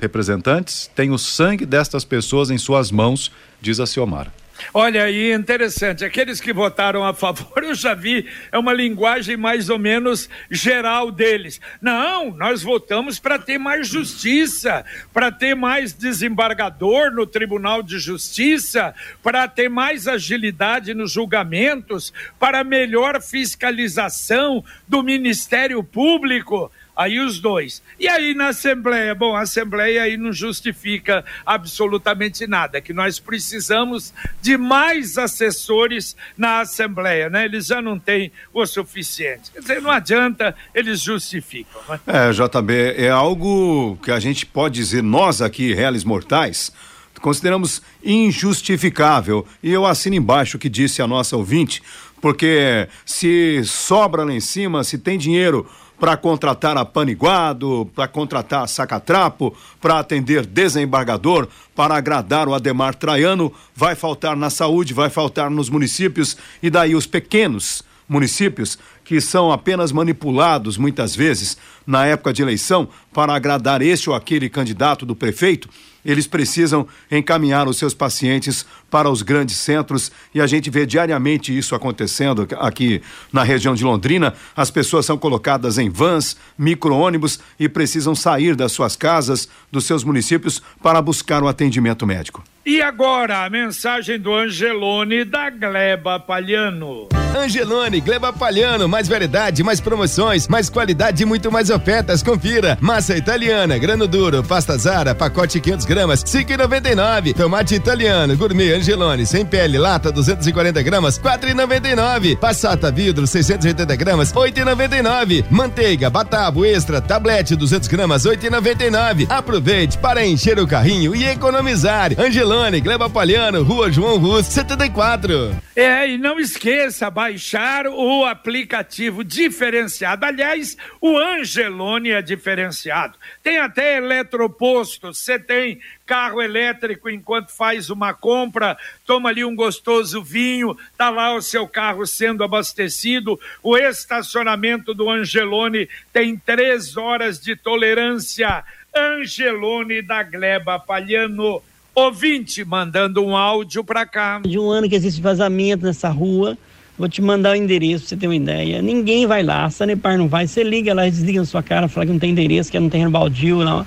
representantes, 0.00 0.88
têm 0.94 1.10
o 1.10 1.18
sangue 1.18 1.66
destas 1.66 2.04
pessoas 2.04 2.50
em 2.50 2.56
suas 2.56 2.92
mãos, 2.92 3.32
diz 3.60 3.80
a 3.80 3.86
Ciomara. 3.86 4.41
Olha 4.72 5.04
aí, 5.04 5.32
interessante. 5.32 6.04
Aqueles 6.04 6.40
que 6.40 6.52
votaram 6.52 7.04
a 7.04 7.14
favor, 7.14 7.62
eu 7.64 7.74
já 7.74 7.94
vi, 7.94 8.28
é 8.50 8.58
uma 8.58 8.72
linguagem 8.72 9.36
mais 9.36 9.68
ou 9.68 9.78
menos 9.78 10.28
geral 10.50 11.10
deles. 11.10 11.60
Não, 11.80 12.30
nós 12.30 12.62
votamos 12.62 13.18
para 13.18 13.38
ter 13.38 13.58
mais 13.58 13.88
justiça, 13.88 14.84
para 15.12 15.30
ter 15.30 15.54
mais 15.54 15.92
desembargador 15.92 17.10
no 17.12 17.26
Tribunal 17.26 17.82
de 17.82 17.98
Justiça, 17.98 18.94
para 19.22 19.46
ter 19.48 19.68
mais 19.68 20.06
agilidade 20.08 20.94
nos 20.94 21.12
julgamentos, 21.12 22.12
para 22.38 22.64
melhor 22.64 23.20
fiscalização 23.20 24.64
do 24.86 25.02
Ministério 25.02 25.82
Público. 25.82 26.70
Aí 27.02 27.18
os 27.18 27.40
dois. 27.40 27.82
E 27.98 28.08
aí 28.08 28.34
na 28.34 28.48
Assembleia? 28.48 29.14
Bom, 29.14 29.34
a 29.34 29.40
Assembleia 29.40 30.02
aí 30.02 30.16
não 30.16 30.32
justifica 30.32 31.24
absolutamente 31.44 32.46
nada, 32.46 32.80
que 32.80 32.92
nós 32.92 33.18
precisamos 33.18 34.14
de 34.40 34.56
mais 34.56 35.18
assessores 35.18 36.16
na 36.36 36.60
Assembleia, 36.60 37.28
né? 37.28 37.44
Eles 37.44 37.66
já 37.66 37.82
não 37.82 37.98
têm 37.98 38.30
o 38.54 38.64
suficiente. 38.64 39.50
Quer 39.50 39.60
dizer, 39.60 39.82
não 39.82 39.90
adianta, 39.90 40.54
eles 40.72 41.00
justificam. 41.00 41.80
Né? 41.88 42.00
É, 42.06 42.30
JB, 42.30 42.94
é 42.96 43.10
algo 43.10 43.98
que 44.02 44.10
a 44.10 44.20
gente 44.20 44.46
pode 44.46 44.76
dizer, 44.76 45.02
nós 45.02 45.42
aqui, 45.42 45.74
réis 45.74 46.04
mortais, 46.04 46.72
consideramos 47.20 47.82
injustificável. 48.04 49.46
E 49.62 49.72
eu 49.72 49.84
assino 49.86 50.16
embaixo 50.16 50.56
o 50.56 50.60
que 50.60 50.68
disse 50.68 51.02
a 51.02 51.06
nossa 51.06 51.36
ouvinte, 51.36 51.82
porque 52.20 52.88
se 53.04 53.62
sobra 53.64 54.24
lá 54.24 54.32
em 54.32 54.40
cima, 54.40 54.84
se 54.84 54.98
tem 54.98 55.18
dinheiro 55.18 55.68
para 56.02 56.16
contratar 56.16 56.76
a 56.76 56.84
Paniguado, 56.84 57.88
para 57.94 58.08
contratar 58.08 58.64
a 58.64 58.66
Sacatrapo, 58.66 59.56
para 59.80 60.00
atender 60.00 60.44
desembargador, 60.44 61.46
para 61.76 61.94
agradar 61.94 62.48
o 62.48 62.54
Ademar 62.54 62.96
Traiano, 62.96 63.52
vai 63.72 63.94
faltar 63.94 64.36
na 64.36 64.50
saúde, 64.50 64.92
vai 64.92 65.08
faltar 65.08 65.48
nos 65.48 65.70
municípios 65.70 66.36
e 66.60 66.68
daí 66.68 66.96
os 66.96 67.06
pequenos 67.06 67.84
municípios 68.08 68.80
que 69.04 69.20
são 69.20 69.52
apenas 69.52 69.92
manipulados 69.92 70.76
muitas 70.76 71.14
vezes 71.14 71.56
na 71.86 72.04
época 72.04 72.32
de 72.32 72.42
eleição 72.42 72.88
para 73.12 73.36
agradar 73.36 73.80
este 73.80 74.10
ou 74.10 74.16
aquele 74.16 74.50
candidato 74.50 75.06
do 75.06 75.14
prefeito 75.14 75.68
eles 76.04 76.26
precisam 76.26 76.86
encaminhar 77.10 77.68
os 77.68 77.76
seus 77.76 77.94
pacientes 77.94 78.66
para 78.90 79.08
os 79.08 79.22
grandes 79.22 79.56
centros 79.56 80.10
e 80.34 80.40
a 80.40 80.46
gente 80.46 80.68
vê 80.70 80.84
diariamente 80.84 81.56
isso 81.56 81.74
acontecendo 81.74 82.46
aqui 82.58 83.00
na 83.32 83.42
região 83.42 83.74
de 83.74 83.84
Londrina. 83.84 84.34
As 84.56 84.70
pessoas 84.70 85.06
são 85.06 85.16
colocadas 85.16 85.78
em 85.78 85.88
vans, 85.88 86.36
micro-ônibus 86.58 87.38
e 87.58 87.68
precisam 87.68 88.14
sair 88.14 88.54
das 88.54 88.72
suas 88.72 88.96
casas, 88.96 89.48
dos 89.70 89.84
seus 89.84 90.04
municípios 90.04 90.62
para 90.82 91.00
buscar 91.00 91.42
o 91.42 91.48
atendimento 91.48 92.06
médico. 92.06 92.42
E 92.64 92.80
agora 92.80 93.44
a 93.44 93.50
mensagem 93.50 94.20
do 94.20 94.32
Angelone 94.32 95.24
da 95.24 95.50
Gleba 95.50 96.20
Palhano. 96.20 97.08
Angelone, 97.36 98.00
Gleba 98.00 98.32
Palhano, 98.32 98.86
mais 98.86 99.08
variedade, 99.08 99.64
mais 99.64 99.80
promoções, 99.80 100.46
mais 100.46 100.68
qualidade 100.68 101.22
e 101.22 101.26
muito 101.26 101.50
mais 101.50 101.70
ofertas. 101.70 102.22
Confira. 102.22 102.78
Massa 102.80 103.16
italiana, 103.16 103.78
grano 103.78 104.06
duro, 104.06 104.44
pasta 104.44 104.76
Zara, 104.76 105.14
pacote 105.14 105.58
500 105.58 105.86
gramas, 105.86 106.22
5,99. 106.22 107.34
Tomate 107.34 107.74
italiano, 107.74 108.36
gourmet 108.36 108.74
Angelone, 108.74 109.26
sem 109.26 109.44
pele, 109.44 109.78
lata 109.78 110.12
240 110.12 110.82
gramas, 110.82 111.18
4,99. 111.18 112.36
Passata 112.38 112.92
vidro, 112.92 113.26
680 113.26 113.96
gramas, 113.96 114.32
8,99. 114.32 115.46
Manteiga, 115.50 116.10
batavo 116.10 116.64
extra, 116.64 117.00
tablete 117.00 117.56
200 117.56 117.88
gramas, 117.88 118.24
8,99. 118.24 119.26
Aproveite 119.28 119.98
para 119.98 120.24
encher 120.24 120.60
o 120.60 120.66
carrinho 120.66 121.16
e 121.16 121.24
economizar. 121.24 122.12
Angelone 122.20 122.51
Angelone, 122.52 122.80
Gleba 122.82 123.08
Palhano, 123.08 123.62
Rua 123.62 123.90
João 123.90 124.18
Russo, 124.18 124.52
74. 124.52 125.56
É, 125.74 126.06
e 126.06 126.18
não 126.18 126.38
esqueça, 126.38 127.08
baixar 127.08 127.86
o 127.86 128.26
aplicativo 128.26 129.24
diferenciado. 129.24 130.26
Aliás, 130.26 130.76
o 131.00 131.16
Angelone 131.16 132.10
é 132.10 132.20
diferenciado. 132.20 133.14
Tem 133.42 133.56
até 133.56 133.96
eletroposto, 133.96 135.14
você 135.14 135.38
tem 135.38 135.80
carro 136.04 136.42
elétrico 136.42 137.08
enquanto 137.08 137.56
faz 137.56 137.88
uma 137.88 138.12
compra, 138.12 138.76
toma 139.06 139.30
ali 139.30 139.46
um 139.46 139.56
gostoso 139.56 140.22
vinho, 140.22 140.76
tá 140.98 141.08
lá 141.08 141.34
o 141.34 141.40
seu 141.40 141.66
carro 141.66 142.06
sendo 142.06 142.44
abastecido. 142.44 143.40
O 143.62 143.78
estacionamento 143.78 144.92
do 144.92 145.08
Angelone 145.08 145.88
tem 146.12 146.36
três 146.36 146.98
horas 146.98 147.40
de 147.40 147.56
tolerância. 147.56 148.62
Angelone 148.94 150.02
da 150.02 150.22
Gleba 150.22 150.78
Palhano 150.78 151.62
Ouvinte 151.94 152.64
mandando 152.64 153.22
um 153.22 153.36
áudio 153.36 153.84
para 153.84 154.06
cá. 154.06 154.40
De 154.46 154.58
um 154.58 154.70
ano 154.70 154.88
que 154.88 154.94
existe 154.94 155.20
vazamento 155.20 155.84
nessa 155.84 156.08
rua, 156.08 156.56
vou 156.98 157.06
te 157.06 157.20
mandar 157.20 157.52
o 157.52 157.54
endereço 157.54 158.04
pra 158.04 158.08
você 158.08 158.16
ter 158.16 158.26
uma 158.26 158.34
ideia. 158.34 158.80
Ninguém 158.80 159.26
vai 159.26 159.42
lá, 159.42 159.66
a 159.66 159.70
Sanepar 159.70 160.16
não 160.16 160.26
vai. 160.26 160.46
Você 160.46 160.62
liga 160.62 160.94
lá, 160.94 161.06
desliga 161.06 161.40
na 161.40 161.44
sua 161.44 161.62
cara, 161.62 161.88
fala 161.88 162.06
que 162.06 162.12
não 162.12 162.18
tem 162.18 162.30
endereço, 162.30 162.70
que 162.70 162.80
não 162.80 162.88
tem 162.88 163.06
baldio, 163.10 163.62
não. 163.62 163.86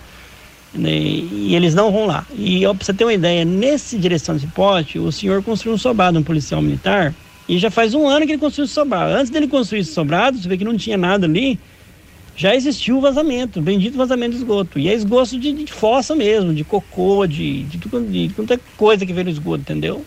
E 0.76 1.56
eles 1.56 1.74
não 1.74 1.92
vão 1.92 2.06
lá. 2.06 2.28
E 2.38 2.64
ó, 2.66 2.76
pra 2.76 2.86
você 2.86 2.94
ter 2.94 3.06
uma 3.06 3.14
ideia, 3.14 3.44
nesse 3.44 3.98
direção 3.98 4.38
de 4.38 4.46
pote, 4.46 5.00
o 5.00 5.12
senhor 5.12 5.42
construiu 5.42 5.74
um 5.74 5.78
sobrado, 5.78 6.20
um 6.20 6.24
policial 6.24 6.62
militar, 6.62 7.12
e 7.50 7.58
já 7.58 7.72
faz 7.72 7.96
um 7.96 8.08
ano 8.08 8.26
que 8.26 8.34
ele 8.34 8.40
construiu 8.40 8.66
esse 8.66 8.74
sobrado. 8.74 9.16
Antes 9.16 9.32
dele 9.32 9.48
construir 9.48 9.80
esse 9.80 9.94
sobrado, 9.94 10.38
você 10.38 10.48
vê 10.48 10.58
que 10.58 10.64
não 10.64 10.78
tinha 10.78 10.98
nada 10.98 11.26
ali, 11.26 11.58
já 12.36 12.54
existiu 12.54 13.00
vazamento, 13.00 13.62
bendito 13.62 13.98
vazamento 13.98 14.32
de 14.32 14.38
esgoto. 14.38 14.78
E 14.78 14.90
é 14.90 14.94
esgoto 14.94 15.40
de, 15.40 15.54
de 15.54 15.72
fossa 15.72 16.14
mesmo, 16.14 16.54
de 16.54 16.64
cocô, 16.64 17.26
de, 17.26 17.64
de, 17.64 17.78
de, 17.78 18.28
de 18.28 18.34
tanta 18.34 18.60
coisa 18.76 19.06
que 19.06 19.14
vem 19.14 19.24
no 19.24 19.30
esgoto, 19.30 19.62
entendeu? 19.62 20.06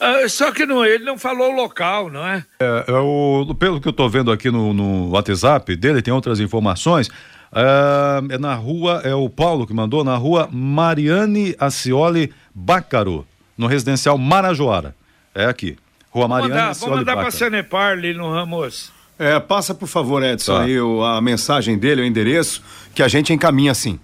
Uh, 0.00 0.28
só 0.28 0.50
que 0.50 0.66
não, 0.66 0.84
ele 0.84 1.04
não 1.04 1.16
falou 1.16 1.52
o 1.52 1.56
local, 1.56 2.10
não 2.10 2.26
é? 2.26 2.44
é, 2.58 2.84
é 2.88 2.92
o, 2.92 3.54
pelo 3.58 3.80
que 3.80 3.86
eu 3.86 3.92
estou 3.92 4.08
vendo 4.08 4.32
aqui 4.32 4.50
no, 4.50 4.72
no, 4.72 5.10
WhatsApp 5.10 5.76
dele, 5.76 6.02
tem 6.02 6.12
outras 6.12 6.40
informações. 6.40 7.08
É, 7.54 8.34
é, 8.34 8.38
na 8.38 8.54
rua, 8.54 9.00
é 9.04 9.14
o 9.14 9.28
Paulo 9.28 9.66
que 9.66 9.74
mandou, 9.74 10.02
na 10.02 10.16
rua 10.16 10.48
Mariane 10.50 11.54
Acioli 11.58 12.32
Bácaro, 12.54 13.26
no 13.56 13.66
residencial 13.66 14.18
Marajoara. 14.18 14.94
É 15.34 15.44
aqui. 15.44 15.76
Rua 16.10 16.26
Mariane 16.26 16.52
mandar, 16.52 16.70
Acioli 16.70 16.90
Vamos 16.90 17.06
mandar 17.06 17.20
para 17.20 17.30
Sanepar 17.30 17.92
ali 17.92 18.12
no 18.12 18.30
Ramos. 18.30 19.01
É, 19.18 19.38
passa 19.38 19.74
por 19.74 19.86
favor, 19.86 20.22
Edson, 20.22 20.56
Tá. 20.56 20.62
aí 20.64 20.80
o- 20.80 21.04
a 21.04 21.20
mensagem 21.20 21.78
dele, 21.78 22.02
o 22.02 22.04
endereço, 22.04 22.62
que 22.94 23.02
a 23.02 23.08
gente 23.08 23.32
encaminha 23.32 23.74
sim. 23.74 23.98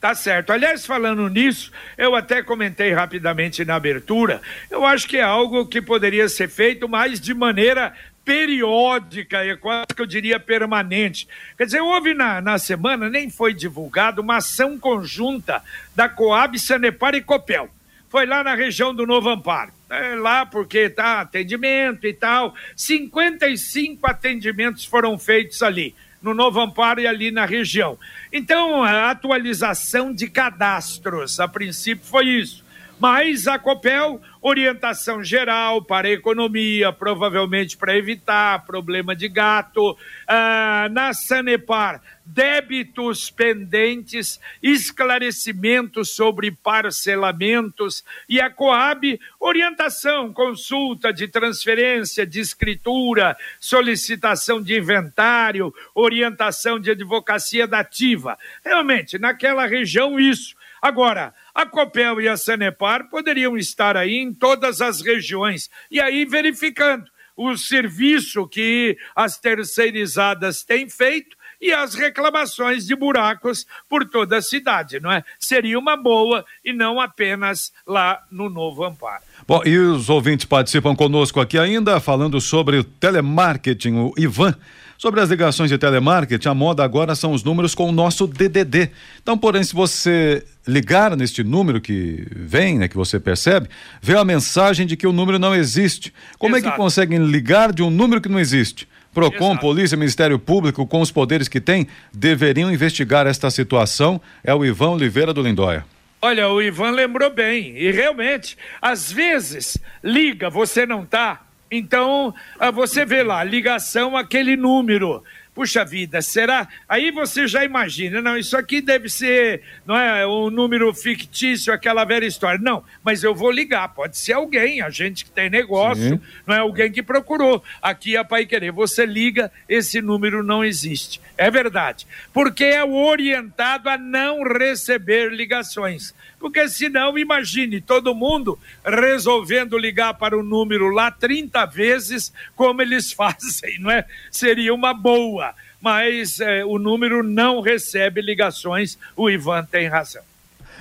Tá 0.00 0.14
certo. 0.16 0.50
Aliás, 0.50 0.84
falando 0.84 1.28
nisso, 1.28 1.70
eu 1.96 2.16
até 2.16 2.42
comentei 2.42 2.92
rapidamente 2.92 3.64
na 3.64 3.76
abertura, 3.76 4.42
eu 4.68 4.84
acho 4.84 5.06
que 5.06 5.16
é 5.16 5.22
algo 5.22 5.64
que 5.66 5.80
poderia 5.80 6.28
ser 6.28 6.48
feito 6.48 6.88
mais 6.88 7.20
de 7.20 7.32
maneira 7.32 7.92
periódica, 8.24 9.44
e 9.44 9.56
quase 9.56 9.86
que 9.94 10.02
eu 10.02 10.06
diria 10.06 10.40
permanente. 10.40 11.28
Quer 11.56 11.66
dizer, 11.66 11.80
houve 11.80 12.14
na, 12.14 12.40
na 12.40 12.58
semana, 12.58 13.08
nem 13.08 13.30
foi 13.30 13.52
divulgado, 13.54 14.22
uma 14.22 14.36
ação 14.38 14.78
conjunta 14.78 15.62
da 15.94 16.08
Coab, 16.08 16.58
Sanepar 16.58 17.14
e 17.14 17.20
Copel. 17.20 17.68
Foi 18.08 18.26
lá 18.26 18.42
na 18.44 18.54
região 18.54 18.94
do 18.94 19.06
Novo 19.06 19.28
Amparo. 19.30 19.72
É 19.92 20.14
lá 20.14 20.46
porque 20.46 20.88
tá 20.88 21.20
atendimento 21.20 22.06
e 22.06 22.14
tal. 22.14 22.54
55 22.74 24.06
atendimentos 24.06 24.86
foram 24.86 25.18
feitos 25.18 25.62
ali 25.62 25.94
no 26.22 26.32
Novo 26.32 26.60
Amparo 26.60 27.00
e 27.00 27.06
ali 27.06 27.30
na 27.30 27.44
região. 27.44 27.98
Então, 28.32 28.82
a 28.82 29.10
atualização 29.10 30.14
de 30.14 30.30
cadastros, 30.30 31.38
a 31.40 31.46
princípio 31.46 32.06
foi 32.06 32.26
isso. 32.26 32.61
Mas 33.02 33.48
a 33.48 33.58
Copel, 33.58 34.22
orientação 34.40 35.24
geral 35.24 35.82
para 35.82 36.06
a 36.06 36.12
economia, 36.12 36.92
provavelmente 36.92 37.76
para 37.76 37.98
evitar 37.98 38.64
problema 38.64 39.16
de 39.16 39.28
gato. 39.28 39.98
Ah, 40.24 40.86
na 40.88 41.12
Sanepar, 41.12 42.00
débitos 42.24 43.28
pendentes, 43.28 44.38
esclarecimentos 44.62 46.14
sobre 46.14 46.52
parcelamentos. 46.52 48.04
E 48.28 48.40
a 48.40 48.48
Coab, 48.48 49.18
orientação, 49.40 50.32
consulta 50.32 51.12
de 51.12 51.26
transferência, 51.26 52.24
de 52.24 52.38
escritura, 52.38 53.36
solicitação 53.58 54.62
de 54.62 54.78
inventário, 54.78 55.74
orientação 55.92 56.78
de 56.78 56.92
advocacia 56.92 57.66
dativa. 57.66 58.38
Realmente, 58.64 59.18
naquela 59.18 59.66
região, 59.66 60.20
isso. 60.20 60.61
Agora, 60.82 61.32
a 61.54 61.64
Copel 61.64 62.20
e 62.20 62.28
a 62.28 62.36
Sanepar 62.36 63.08
poderiam 63.08 63.56
estar 63.56 63.96
aí 63.96 64.16
em 64.16 64.34
todas 64.34 64.80
as 64.80 65.00
regiões 65.00 65.70
e 65.88 66.00
aí 66.00 66.24
verificando 66.24 67.04
o 67.36 67.56
serviço 67.56 68.48
que 68.48 68.98
as 69.14 69.38
terceirizadas 69.38 70.64
têm 70.64 70.90
feito 70.90 71.36
e 71.60 71.72
as 71.72 71.94
reclamações 71.94 72.84
de 72.84 72.96
buracos 72.96 73.64
por 73.88 74.04
toda 74.04 74.38
a 74.38 74.42
cidade, 74.42 74.98
não 74.98 75.12
é? 75.12 75.22
Seria 75.38 75.78
uma 75.78 75.96
boa 75.96 76.44
e 76.64 76.72
não 76.72 77.00
apenas 77.00 77.72
lá 77.86 78.20
no 78.28 78.50
Novo 78.50 78.84
Amparo. 78.84 79.22
Bom, 79.46 79.62
e 79.64 79.78
os 79.78 80.10
ouvintes 80.10 80.44
participam 80.44 80.96
conosco 80.96 81.40
aqui 81.40 81.56
ainda, 81.56 82.00
falando 82.00 82.40
sobre 82.40 82.82
telemarketing, 82.82 83.94
o 83.94 84.12
Ivan. 84.18 84.56
Sobre 85.02 85.20
as 85.20 85.28
ligações 85.28 85.68
de 85.68 85.76
telemarketing, 85.76 86.46
a 86.46 86.54
moda 86.54 86.84
agora 86.84 87.16
são 87.16 87.32
os 87.32 87.42
números 87.42 87.74
com 87.74 87.88
o 87.88 87.90
nosso 87.90 88.24
DDD. 88.24 88.88
Então, 89.20 89.36
porém, 89.36 89.64
se 89.64 89.74
você 89.74 90.44
ligar 90.64 91.16
neste 91.16 91.42
número 91.42 91.80
que 91.80 92.24
vem, 92.30 92.78
né, 92.78 92.86
que 92.86 92.94
você 92.94 93.18
percebe, 93.18 93.68
vê 94.00 94.16
a 94.16 94.24
mensagem 94.24 94.86
de 94.86 94.96
que 94.96 95.04
o 95.04 95.12
número 95.12 95.40
não 95.40 95.56
existe. 95.56 96.14
Como 96.38 96.54
é 96.54 96.60
que 96.60 96.68
Exato. 96.68 96.80
conseguem 96.80 97.18
ligar 97.18 97.72
de 97.72 97.82
um 97.82 97.90
número 97.90 98.20
que 98.20 98.28
não 98.28 98.38
existe? 98.38 98.86
Procon, 99.12 99.46
Exato. 99.46 99.60
Polícia, 99.60 99.96
Ministério 99.98 100.38
Público, 100.38 100.86
com 100.86 101.00
os 101.00 101.10
poderes 101.10 101.48
que 101.48 101.60
tem, 101.60 101.88
deveriam 102.14 102.70
investigar 102.70 103.26
esta 103.26 103.50
situação. 103.50 104.20
É 104.44 104.54
o 104.54 104.64
Ivan 104.64 104.90
Oliveira 104.90 105.34
do 105.34 105.42
Lindóia. 105.42 105.84
Olha, 106.20 106.48
o 106.48 106.62
Ivan 106.62 106.92
lembrou 106.92 107.28
bem, 107.28 107.76
e 107.76 107.90
realmente, 107.90 108.56
às 108.80 109.10
vezes, 109.10 109.76
liga, 110.00 110.48
você 110.48 110.86
não 110.86 111.04
tá, 111.04 111.40
então 111.72 112.34
ah, 112.58 112.70
você 112.70 113.04
vê 113.06 113.22
lá, 113.22 113.42
ligação, 113.42 114.16
aquele 114.16 114.56
número. 114.56 115.24
Puxa 115.54 115.84
vida, 115.84 116.22
será? 116.22 116.66
Aí 116.88 117.10
você 117.10 117.46
já 117.46 117.62
imagina, 117.62 118.22
não, 118.22 118.38
isso 118.38 118.56
aqui 118.56 118.80
deve 118.80 119.10
ser, 119.10 119.60
não 119.84 119.94
é, 119.94 120.26
um 120.26 120.48
número 120.48 120.92
fictício, 120.94 121.70
aquela 121.70 122.04
velha 122.04 122.24
história. 122.24 122.58
Não, 122.58 122.82
mas 123.04 123.22
eu 123.22 123.34
vou 123.34 123.50
ligar, 123.50 123.88
pode 123.88 124.16
ser 124.16 124.32
alguém, 124.32 124.80
a 124.80 124.88
gente 124.88 125.26
que 125.26 125.30
tem 125.30 125.50
negócio, 125.50 126.16
Sim. 126.16 126.20
não 126.46 126.54
é 126.54 126.58
alguém 126.60 126.90
que 126.90 127.02
procurou. 127.02 127.62
Aqui 127.82 128.16
a 128.16 128.24
Pai 128.24 128.46
Querer, 128.46 128.72
você 128.72 129.04
liga, 129.04 129.52
esse 129.68 130.00
número 130.00 130.42
não 130.42 130.64
existe. 130.64 131.20
É 131.36 131.50
verdade. 131.50 132.06
Porque 132.32 132.64
é 132.64 132.84
orientado 132.84 133.88
a 133.88 133.98
não 133.98 134.42
receber 134.42 135.32
ligações. 135.32 136.14
Porque 136.38 136.68
senão, 136.68 137.16
imagine, 137.16 137.80
todo 137.80 138.14
mundo 138.14 138.58
resolvendo 138.84 139.78
ligar 139.78 140.14
para 140.14 140.36
o 140.36 140.42
número 140.42 140.88
lá 140.90 141.10
30 141.10 141.64
vezes, 141.66 142.32
como 142.56 142.82
eles 142.82 143.10
fazem, 143.14 143.78
não 143.80 143.90
é? 143.90 144.04
Seria 144.30 144.74
uma 144.74 144.92
boa. 144.92 145.41
Mas 145.82 146.38
eh, 146.40 146.64
o 146.64 146.78
número 146.78 147.22
não 147.22 147.60
recebe 147.60 148.22
ligações, 148.22 148.96
o 149.16 149.28
Ivan 149.28 149.64
tem 149.64 149.88
razão. 149.88 150.22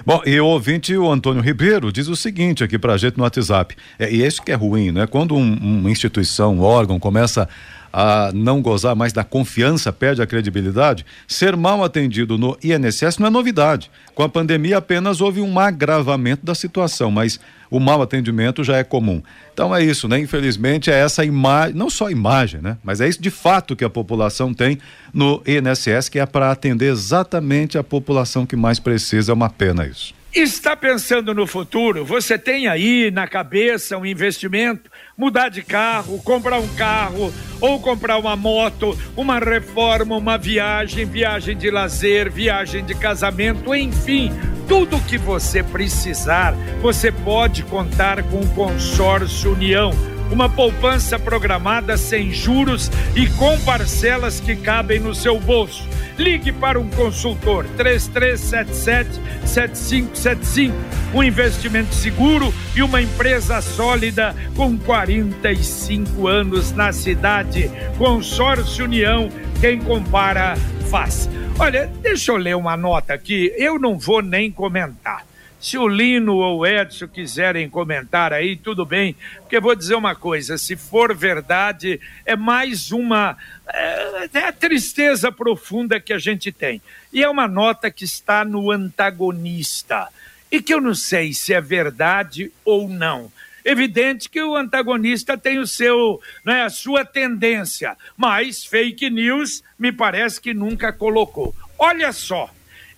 Bom, 0.05 0.21
e 0.25 0.39
o 0.39 0.45
ouvinte, 0.45 0.95
o 0.95 1.11
Antônio 1.11 1.41
Ribeiro, 1.43 1.91
diz 1.91 2.07
o 2.07 2.15
seguinte 2.15 2.63
aqui 2.63 2.79
pra 2.79 2.97
gente 2.97 3.17
no 3.17 3.23
WhatsApp. 3.23 3.75
É, 3.99 4.09
e 4.11 4.25
isso 4.25 4.41
que 4.41 4.51
é 4.51 4.55
ruim, 4.55 4.91
né? 4.91 5.05
Quando 5.07 5.35
um- 5.35 5.53
uma 5.57 5.91
instituição, 5.91 6.55
um 6.55 6.61
órgão 6.61 6.99
começa 6.99 7.47
a 7.91 8.31
não 8.33 8.61
gozar 8.61 8.95
mais 8.95 9.11
da 9.11 9.23
confiança, 9.23 9.91
perde 9.91 10.21
a 10.21 10.27
credibilidade, 10.27 11.05
ser 11.27 11.55
mal 11.55 11.83
atendido 11.83 12.37
no 12.37 12.57
INSS 12.63 13.17
não 13.17 13.27
é 13.27 13.29
novidade. 13.29 13.91
Com 14.15 14.23
a 14.23 14.29
pandemia 14.29 14.77
apenas 14.77 15.21
houve 15.21 15.41
um 15.41 15.59
agravamento 15.59 16.45
da 16.45 16.55
situação, 16.55 17.11
mas 17.11 17.39
o 17.69 17.79
mau 17.79 18.01
atendimento 18.01 18.63
já 18.63 18.77
é 18.77 18.83
comum. 18.83 19.21
Então 19.53 19.75
é 19.75 19.83
isso, 19.83 20.07
né? 20.07 20.19
Infelizmente 20.19 20.91
é 20.91 20.99
essa 20.99 21.23
imagem, 21.23 21.75
não 21.75 21.89
só 21.89 22.09
imagem, 22.09 22.61
né? 22.61 22.77
Mas 22.83 23.01
é 23.01 23.07
isso 23.07 23.21
de 23.21 23.29
fato 23.29 23.75
que 23.75 23.85
a 23.85 23.89
população 23.89 24.53
tem 24.53 24.77
no 25.13 25.41
INSS, 25.45 26.09
que 26.09 26.19
é 26.19 26.25
para 26.25 26.51
atender 26.51 26.91
exatamente 26.91 27.77
a 27.77 27.83
população 27.83 28.45
que 28.45 28.55
mais 28.55 28.79
precisa. 28.79 29.31
É 29.31 29.33
uma 29.33 29.49
pena 29.49 29.85
isso. 29.85 30.20
Está 30.33 30.77
pensando 30.77 31.33
no 31.33 31.45
futuro? 31.45 32.05
Você 32.05 32.37
tem 32.37 32.65
aí 32.65 33.11
na 33.11 33.27
cabeça 33.27 33.97
um 33.97 34.05
investimento? 34.05 34.89
Mudar 35.17 35.49
de 35.49 35.61
carro, 35.61 36.21
comprar 36.23 36.57
um 36.57 36.67
carro, 36.69 37.33
ou 37.59 37.81
comprar 37.81 38.17
uma 38.17 38.33
moto, 38.37 38.97
uma 39.17 39.39
reforma, 39.39 40.15
uma 40.15 40.37
viagem, 40.37 41.03
viagem 41.03 41.57
de 41.57 41.69
lazer, 41.69 42.31
viagem 42.31 42.85
de 42.85 42.95
casamento, 42.95 43.75
enfim, 43.75 44.31
tudo 44.69 45.01
que 45.01 45.17
você 45.17 45.61
precisar, 45.61 46.53
você 46.81 47.11
pode 47.11 47.63
contar 47.63 48.23
com 48.23 48.39
o 48.39 48.49
Consórcio 48.55 49.51
União. 49.51 49.91
Uma 50.31 50.49
poupança 50.49 51.19
programada 51.19 51.95
sem 51.97 52.31
juros 52.31 52.89
e 53.15 53.27
com 53.31 53.59
parcelas 53.61 54.39
que 54.39 54.55
cabem 54.55 54.99
no 54.99 55.13
seu 55.13 55.39
bolso. 55.39 55.87
Ligue 56.17 56.51
para 56.51 56.79
um 56.79 56.89
consultor 56.89 57.67
3377-7575. 57.77 60.73
Um 61.13 61.21
investimento 61.21 61.93
seguro 61.93 62.51
e 62.75 62.81
uma 62.81 62.99
empresa 63.01 63.61
sólida 63.61 64.35
com 64.55 64.75
45 64.77 66.27
anos 66.27 66.71
na 66.71 66.91
cidade. 66.93 67.69
Consórcio 67.97 68.85
União, 68.85 69.27
quem 69.59 69.79
compara 69.79 70.55
faz. 70.89 71.29
Olha, 71.59 71.91
deixa 72.01 72.31
eu 72.31 72.37
ler 72.37 72.55
uma 72.55 72.77
nota 72.77 73.13
aqui, 73.13 73.53
eu 73.57 73.77
não 73.77 73.99
vou 73.99 74.21
nem 74.21 74.49
comentar. 74.51 75.25
Se 75.61 75.77
o 75.77 75.87
Lino 75.87 76.37
ou 76.37 76.61
o 76.61 76.65
Edson 76.65 77.07
quiserem 77.07 77.69
comentar 77.69 78.33
aí, 78.33 78.57
tudo 78.57 78.83
bem, 78.83 79.15
porque 79.41 79.59
vou 79.59 79.75
dizer 79.75 79.93
uma 79.93 80.15
coisa: 80.15 80.57
se 80.57 80.75
for 80.75 81.15
verdade, 81.15 82.01
é 82.25 82.35
mais 82.35 82.91
uma. 82.91 83.37
É, 83.67 84.29
é 84.33 84.43
a 84.47 84.51
tristeza 84.51 85.31
profunda 85.31 85.99
que 85.99 86.11
a 86.11 86.17
gente 86.17 86.51
tem. 86.51 86.81
E 87.13 87.23
é 87.23 87.29
uma 87.29 87.47
nota 87.47 87.91
que 87.91 88.03
está 88.03 88.43
no 88.43 88.71
antagonista. 88.71 90.07
E 90.51 90.63
que 90.63 90.73
eu 90.73 90.81
não 90.81 90.95
sei 90.95 91.31
se 91.31 91.53
é 91.53 91.61
verdade 91.61 92.51
ou 92.65 92.89
não. 92.89 93.31
Evidente 93.63 94.27
que 94.27 94.41
o 94.41 94.55
antagonista 94.55 95.37
tem 95.37 95.59
o 95.59 95.67
seu, 95.67 96.19
né, 96.43 96.63
a 96.63 96.69
sua 96.71 97.05
tendência, 97.05 97.95
mas 98.17 98.65
fake 98.65 99.11
news 99.11 99.63
me 99.77 99.91
parece 99.91 100.41
que 100.41 100.55
nunca 100.55 100.91
colocou. 100.91 101.55
Olha 101.77 102.11
só, 102.11 102.49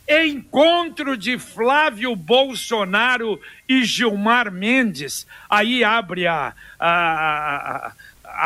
encontro 0.08 1.16
de 1.16 1.38
Flávio 1.38 2.16
Bolsonaro 2.16 3.39
e 3.68 3.84
Gilmar 3.84 4.52
Mendes, 4.52 5.26
aí 5.50 5.84
abre 5.84 6.28
a, 6.28 6.54
a, 6.80 6.88
a, 6.89 7.94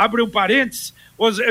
abre 0.04 0.22
um 0.22 0.30
parênteses, 0.30 0.94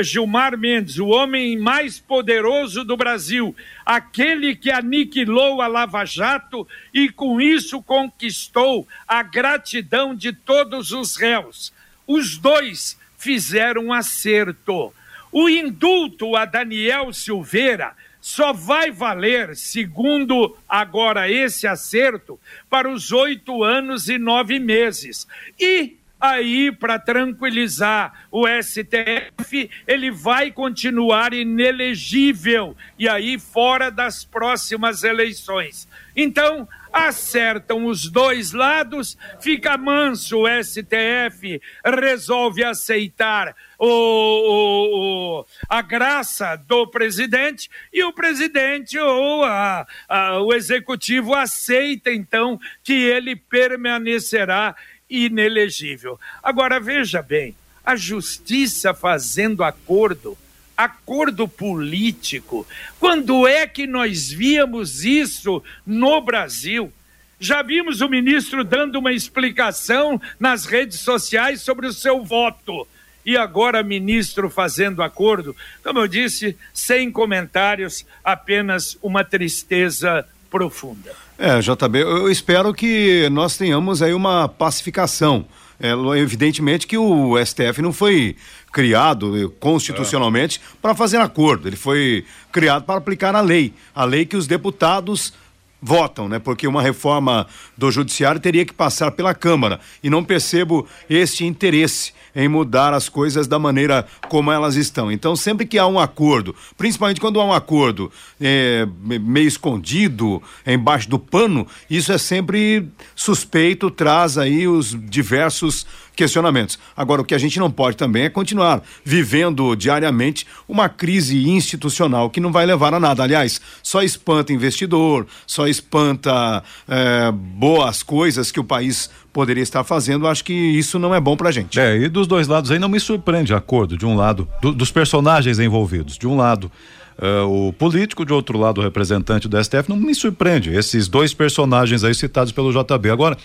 Gilmar 0.01 0.57
Mendes, 0.57 0.97
o 0.97 1.07
homem 1.07 1.57
mais 1.57 1.99
poderoso 1.99 2.85
do 2.85 2.95
Brasil, 2.95 3.53
aquele 3.85 4.55
que 4.55 4.71
aniquilou 4.71 5.61
a 5.61 5.67
Lava 5.67 6.05
Jato 6.05 6.65
e 6.93 7.09
com 7.09 7.41
isso 7.41 7.81
conquistou 7.81 8.87
a 9.05 9.21
gratidão 9.21 10.15
de 10.15 10.31
todos 10.31 10.91
os 10.91 11.17
réus. 11.17 11.73
Os 12.07 12.37
dois 12.37 12.97
fizeram 13.17 13.87
um 13.87 13.93
acerto. 13.93 14.93
O 15.29 15.49
indulto 15.49 16.37
a 16.37 16.45
Daniel 16.45 17.11
Silveira 17.11 17.93
só 18.27 18.51
vai 18.51 18.91
valer, 18.91 19.55
segundo 19.55 20.57
agora 20.67 21.31
esse 21.31 21.65
acerto, 21.65 22.37
para 22.69 22.91
os 22.91 23.13
oito 23.13 23.63
anos 23.63 24.09
e 24.09 24.17
nove 24.17 24.59
meses. 24.59 25.25
E 25.57 25.95
aí, 26.19 26.69
para 26.69 26.99
tranquilizar 26.99 28.27
o 28.29 28.45
STF, 28.45 29.69
ele 29.87 30.11
vai 30.11 30.51
continuar 30.51 31.33
inelegível 31.33 32.75
e 32.99 33.07
aí 33.07 33.39
fora 33.39 33.89
das 33.89 34.25
próximas 34.25 35.05
eleições. 35.05 35.87
Então, 36.13 36.67
acertam 36.91 37.85
os 37.85 38.09
dois 38.09 38.51
lados, 38.51 39.17
fica 39.39 39.77
manso 39.77 40.39
o 40.39 40.63
STF, 40.63 41.61
resolve 41.83 42.63
aceitar 42.63 43.55
o, 43.77 43.87
o, 43.87 45.39
o, 45.39 45.45
a 45.69 45.81
graça 45.81 46.55
do 46.55 46.87
presidente 46.87 47.69
e 47.93 48.03
o 48.03 48.13
presidente 48.13 48.97
ou 48.97 49.43
a, 49.43 49.87
a, 50.07 50.41
o 50.41 50.53
executivo 50.53 51.33
aceita 51.33 52.11
então 52.11 52.59
que 52.83 52.93
ele 52.93 53.35
permanecerá 53.35 54.75
inelegível. 55.09 56.19
Agora 56.41 56.79
veja 56.79 57.21
bem, 57.21 57.55
a 57.85 57.95
justiça 57.95 58.93
fazendo 58.93 59.63
acordo, 59.63 60.37
acordo 60.77 61.47
político. 61.47 62.67
Quando 62.99 63.47
é 63.47 63.65
que 63.65 63.87
nós 63.87 64.29
víamos 64.29 65.03
isso 65.03 65.63
no 65.85 66.21
Brasil? 66.21 66.93
Já 67.39 67.61
vimos 67.61 68.01
o 68.01 68.07
ministro 68.07 68.63
dando 68.63 68.99
uma 68.99 69.11
explicação 69.11 70.21
nas 70.39 70.65
redes 70.65 70.99
sociais 70.99 71.61
sobre 71.61 71.87
o 71.87 71.93
seu 71.93 72.23
voto. 72.23 72.87
E 73.25 73.35
agora, 73.35 73.83
ministro 73.83 74.49
fazendo 74.49 75.03
acordo. 75.03 75.55
Como 75.83 75.99
eu 75.99 76.07
disse, 76.07 76.55
sem 76.73 77.11
comentários, 77.11 78.05
apenas 78.23 78.97
uma 79.01 79.23
tristeza 79.23 80.25
profunda. 80.49 81.13
É, 81.37 81.59
JB, 81.59 81.99
eu 81.99 82.31
espero 82.31 82.73
que 82.73 83.27
nós 83.29 83.57
tenhamos 83.57 84.01
aí 84.01 84.13
uma 84.13 84.47
pacificação. 84.47 85.45
É, 85.79 85.91
evidentemente 86.19 86.87
que 86.87 86.97
o 86.97 87.35
STF 87.45 87.81
não 87.81 87.93
foi 87.93 88.35
criado 88.71 89.37
eh, 89.37 89.49
constitucionalmente 89.59 90.59
é. 90.59 90.77
para 90.81 90.93
fazer 90.93 91.17
acordo, 91.17 91.67
ele 91.67 91.75
foi 91.75 92.25
criado 92.51 92.83
para 92.83 92.97
aplicar 92.97 93.35
a 93.35 93.41
lei, 93.41 93.73
a 93.95 94.03
lei 94.03 94.25
que 94.25 94.35
os 94.35 94.47
deputados 94.47 95.33
votam, 95.81 96.27
né? 96.27 96.39
Porque 96.39 96.67
uma 96.67 96.81
reforma 96.81 97.47
do 97.77 97.91
judiciário 97.91 98.41
teria 98.41 98.65
que 98.65 98.73
passar 98.73 99.11
pela 99.11 99.33
Câmara 99.33 99.79
e 100.03 100.09
não 100.09 100.23
percebo 100.23 100.87
este 101.09 101.45
interesse 101.45 102.13
em 102.35 102.47
mudar 102.47 102.93
as 102.93 103.09
coisas 103.09 103.47
da 103.47 103.57
maneira 103.57 104.05
como 104.29 104.51
elas 104.51 104.75
estão. 104.75 105.11
Então, 105.11 105.35
sempre 105.35 105.65
que 105.65 105.79
há 105.79 105.87
um 105.87 105.99
acordo, 105.99 106.55
principalmente 106.77 107.19
quando 107.19 107.39
há 107.39 107.45
um 107.45 107.53
acordo 107.53 108.11
é, 108.39 108.87
meio 109.01 109.47
escondido, 109.47 110.41
embaixo 110.65 111.09
do 111.09 111.17
pano, 111.17 111.65
isso 111.89 112.11
é 112.11 112.17
sempre 112.17 112.87
suspeito, 113.15 113.89
traz 113.89 114.37
aí 114.37 114.67
os 114.67 114.95
diversos 115.09 115.85
questionamentos. 116.17 116.77
Agora, 116.95 117.21
o 117.21 117.25
que 117.25 117.35
a 117.35 117.37
gente 117.37 117.59
não 117.59 117.71
pode 117.71 117.95
também 117.95 118.23
é 118.23 118.29
continuar 118.29 118.81
vivendo 119.05 119.75
diariamente 119.75 120.45
uma 120.67 120.89
crise 120.89 121.47
institucional 121.49 122.29
que 122.29 122.41
não 122.41 122.51
vai 122.51 122.65
levar 122.65 122.93
a 122.93 122.99
nada. 122.99 123.23
Aliás, 123.23 123.61
só 123.81 124.01
espanta 124.01 124.51
investidor, 124.51 125.27
só 125.45 125.67
espanta 125.67 126.63
é, 126.89 127.31
boas 127.31 128.03
coisas 128.03 128.51
que 128.51 128.59
o 128.59 128.63
país 128.63 129.09
poderia 129.31 129.61
estar 129.61 129.83
fazendo, 129.83 130.27
acho 130.27 130.43
que 130.43 130.51
isso 130.51 130.97
não 130.97 131.13
é 131.13 131.21
bom 131.21 131.37
pra 131.37 131.51
gente. 131.51 131.79
É, 131.79 131.95
e 131.95 132.09
dos 132.09 132.25
dois 132.25 132.47
lados 132.47 132.71
aí 132.71 132.79
não 132.79 132.89
me 132.89 132.99
surpreende 132.99 133.53
acordo, 133.53 133.95
de 133.95 134.03
um 134.03 134.15
lado, 134.15 134.47
do, 134.59 134.73
dos 134.73 134.89
personagens 134.89 135.59
envolvidos, 135.59 136.17
de 136.17 136.27
um 136.27 136.35
lado. 136.35 136.71
Uh, 137.17 137.69
o 137.69 137.73
político, 137.73 138.23
de 138.23 138.31
outro 138.31 138.59
lado, 138.59 138.79
o 138.79 138.83
representante 138.83 139.47
do 139.47 139.61
STF, 139.63 139.89
não 139.89 139.97
me 139.97 140.13
surpreende. 140.13 140.71
Esses 140.71 141.07
dois 141.07 141.33
personagens 141.33 142.03
aí 142.03 142.13
citados 142.13 142.51
pelo 142.51 142.71
JB. 142.71 143.09
Agora, 143.09 143.35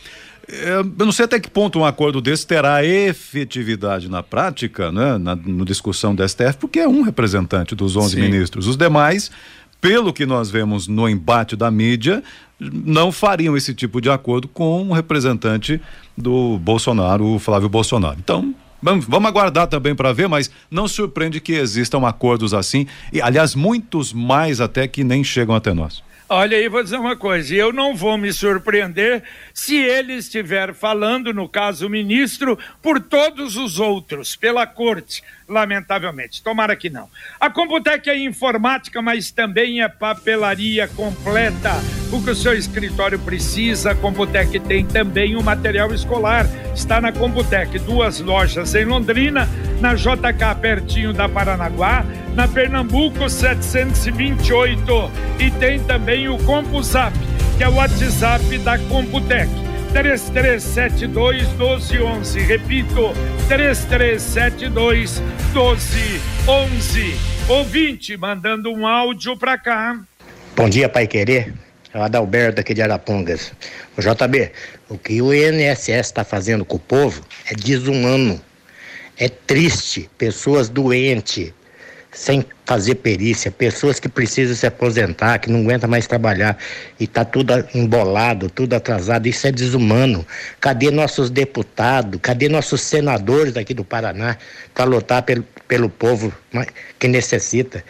eh, 0.49 0.83
eu 0.99 1.07
não 1.07 1.13
sei 1.13 1.25
até 1.25 1.41
que 1.41 1.49
ponto 1.49 1.79
um 1.79 1.85
acordo 1.85 2.21
desse 2.21 2.47
terá 2.47 2.85
efetividade 2.85 4.11
na 4.11 4.23
prática, 4.23 4.93
né, 4.93 5.17
na 5.17 5.35
no 5.35 5.65
discussão 5.65 6.15
do 6.15 6.27
STF, 6.27 6.59
porque 6.61 6.81
é 6.81 6.89
um 6.89 7.03
representante 7.03 7.75
dos 7.75 7.97
11 7.97 8.15
Sim. 8.17 8.21
ministros. 8.21 8.67
Os 8.67 8.77
demais, 8.77 9.31
pelo 9.81 10.13
que 10.13 10.27
nós 10.27 10.51
vemos 10.51 10.87
no 10.87 11.09
embate 11.09 11.57
da 11.57 11.71
mídia, 11.71 12.23
não 12.61 13.11
fariam 13.11 13.57
esse 13.57 13.75
tipo 13.75 14.01
de 14.01 14.11
acordo 14.11 14.49
com 14.49 14.83
um 14.83 14.93
representante 14.93 15.81
do 16.17 16.59
Bolsonaro, 16.59 17.25
o 17.25 17.39
Flávio 17.39 17.69
Bolsonaro. 17.69 18.17
Então, 18.19 18.55
Vamos, 18.83 19.05
vamos 19.07 19.29
aguardar 19.29 19.69
também 19.69 19.95
para 19.95 20.13
ver, 20.13 20.29
mas 20.29 20.51
não 20.69 20.89
surpreende 20.89 21.41
que 21.41 21.53
existam 21.53 22.05
acordos 22.07 22.53
assim, 22.53 22.87
e 23.13 23.23
aliás, 23.23 23.55
muitos 23.55 24.13
mais 24.13 24.61
até 24.61 24.89
que 24.89 25.05
nem 25.05 25.23
chegam 25.23 25.55
até 25.55 25.73
nós. 25.73 26.03
Olha 26.35 26.57
aí, 26.57 26.67
vou 26.67 26.83
dizer 26.83 26.97
uma 26.97 27.15
coisa, 27.15 27.55
eu 27.55 27.75
não 27.75 27.95
vou 27.95 28.17
me 28.17 28.33
surpreender 28.33 29.23
se 29.53 29.77
ele 29.77 30.15
estiver 30.15 30.73
falando, 30.73 31.33
no 31.33 31.47
caso 31.47 31.87
o 31.87 31.91
ministro, 31.91 32.59
por 32.81 32.99
todos 33.01 33.55
os 33.57 33.79
outros, 33.79 34.35
pela 34.35 34.67
corte, 34.67 35.23
lamentavelmente. 35.53 36.43
Tomara 36.43 36.75
que 36.75 36.89
não. 36.89 37.09
A 37.39 37.51
Computec 37.51 38.09
é 38.09 38.19
informática, 38.19 39.01
mas 39.03 39.31
também 39.31 39.83
é 39.83 39.89
papelaria 39.89 40.89
completa. 40.89 41.73
O 42.11 42.23
que 42.23 42.31
o 42.31 42.35
seu 42.35 42.55
escritório 42.55 43.19
precisa, 43.19 43.93
a 43.93 43.95
Computec 43.95 44.59
tem 44.61 44.85
também 44.85 45.37
o 45.37 45.43
material 45.43 45.93
escolar. 45.93 46.47
Está 46.75 47.01
na 47.01 47.13
Computec, 47.13 47.79
duas 47.81 48.21
lojas 48.21 48.75
em 48.75 48.85
Londrina, 48.85 49.49
na 49.81 49.95
JK, 49.95 50.61
pertinho 50.61 51.13
da 51.13 51.29
Paranaguá, 51.29 52.05
na 52.35 52.49
Pernambuco 52.49 53.29
728 53.29 55.11
e 55.39 55.51
tem 55.53 55.83
também 55.85 56.29
o 56.29 56.39
CompuZap, 56.39 57.13
que 57.57 57.65
é 57.65 57.69
o 57.69 57.75
WhatsApp 57.75 58.59
da 58.59 58.79
Computec. 58.79 59.72
3372 59.93 61.49
1211. 61.49 62.41
Repito, 62.41 63.13
3372 63.47 65.21
1211. 65.53 67.15
Ouvinte 67.49 68.17
mandando 68.17 68.73
um 68.73 68.87
áudio 68.87 69.37
para 69.37 69.59
cá. 69.59 70.01
Bom 70.57 70.69
dia, 70.69 70.89
Pai 70.89 71.07
Querer. 71.07 71.53
É 71.93 71.99
o 71.99 72.03
Adalberto 72.03 72.63
aqui 72.63 72.73
de 72.73 72.81
Arapongas. 72.81 73.53
O 73.97 74.01
JB, 74.01 74.51
o 74.89 74.97
que 74.97 75.21
o 75.21 75.35
INSS 75.35 75.89
está 75.89 76.25
fazendo 76.25 76.65
com 76.65 76.77
o 76.77 76.81
povo 76.81 77.23
é 77.47 77.55
desumano. 77.55 78.41
É 79.19 79.29
triste. 79.29 80.09
Pessoas 80.17 80.71
doentes, 80.71 81.53
sem 82.11 82.43
fazer 82.73 82.95
perícia, 82.95 83.51
pessoas 83.51 84.01
que 84.01 84.09
precisam 84.09 84.57
se 84.57 84.67
aposentar, 84.67 85.39
que 85.39 85.51
não 85.51 85.61
aguentam 85.61 85.91
mais 85.91 86.07
trabalhar 86.07 86.57
e 86.99 87.05
está 87.05 87.23
tudo 87.23 87.53
embolado, 87.75 88.49
tudo 88.49 88.73
atrasado, 88.73 89.27
isso 89.27 89.47
é 89.47 89.53
desumano. 89.53 90.27
Cadê 90.59 90.91
nossos 90.91 91.29
deputados, 91.29 92.19
cadê 92.23 92.49
nossos 92.49 92.81
senadores 92.81 93.59
aqui 93.59 93.75
do 93.75 93.85
Paraná 93.85 94.39
para 94.73 94.85
lutar 94.85 95.23
pelo, 95.23 95.45
pelo 95.69 95.91
povo 95.91 96.33
que 96.99 97.09
necessita? 97.09 97.85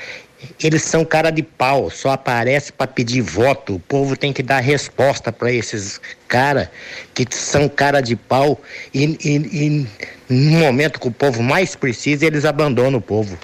Eles 0.61 0.83
são 0.83 1.05
cara 1.05 1.31
de 1.31 1.45
pau, 1.45 1.89
só 1.89 2.11
aparece 2.11 2.73
para 2.73 2.89
pedir 2.89 3.21
voto. 3.21 3.77
O 3.77 3.79
povo 3.79 4.17
tem 4.17 4.33
que 4.33 4.43
dar 4.43 4.59
resposta 4.59 5.31
para 5.31 5.53
esses 5.53 6.01
cara 6.27 6.69
que 7.15 7.25
são 7.31 7.69
cara 7.69 8.01
de 8.01 8.17
pau 8.17 8.61
e, 8.93 9.17
e, 9.25 9.37
e 9.65 9.87
no 10.29 10.59
momento 10.59 10.99
que 10.99 11.07
o 11.07 11.13
povo 11.13 11.41
mais 11.41 11.77
precisa, 11.77 12.27
eles 12.27 12.45
abandonam 12.45 12.99
o 12.99 13.01
povo. 13.01 13.39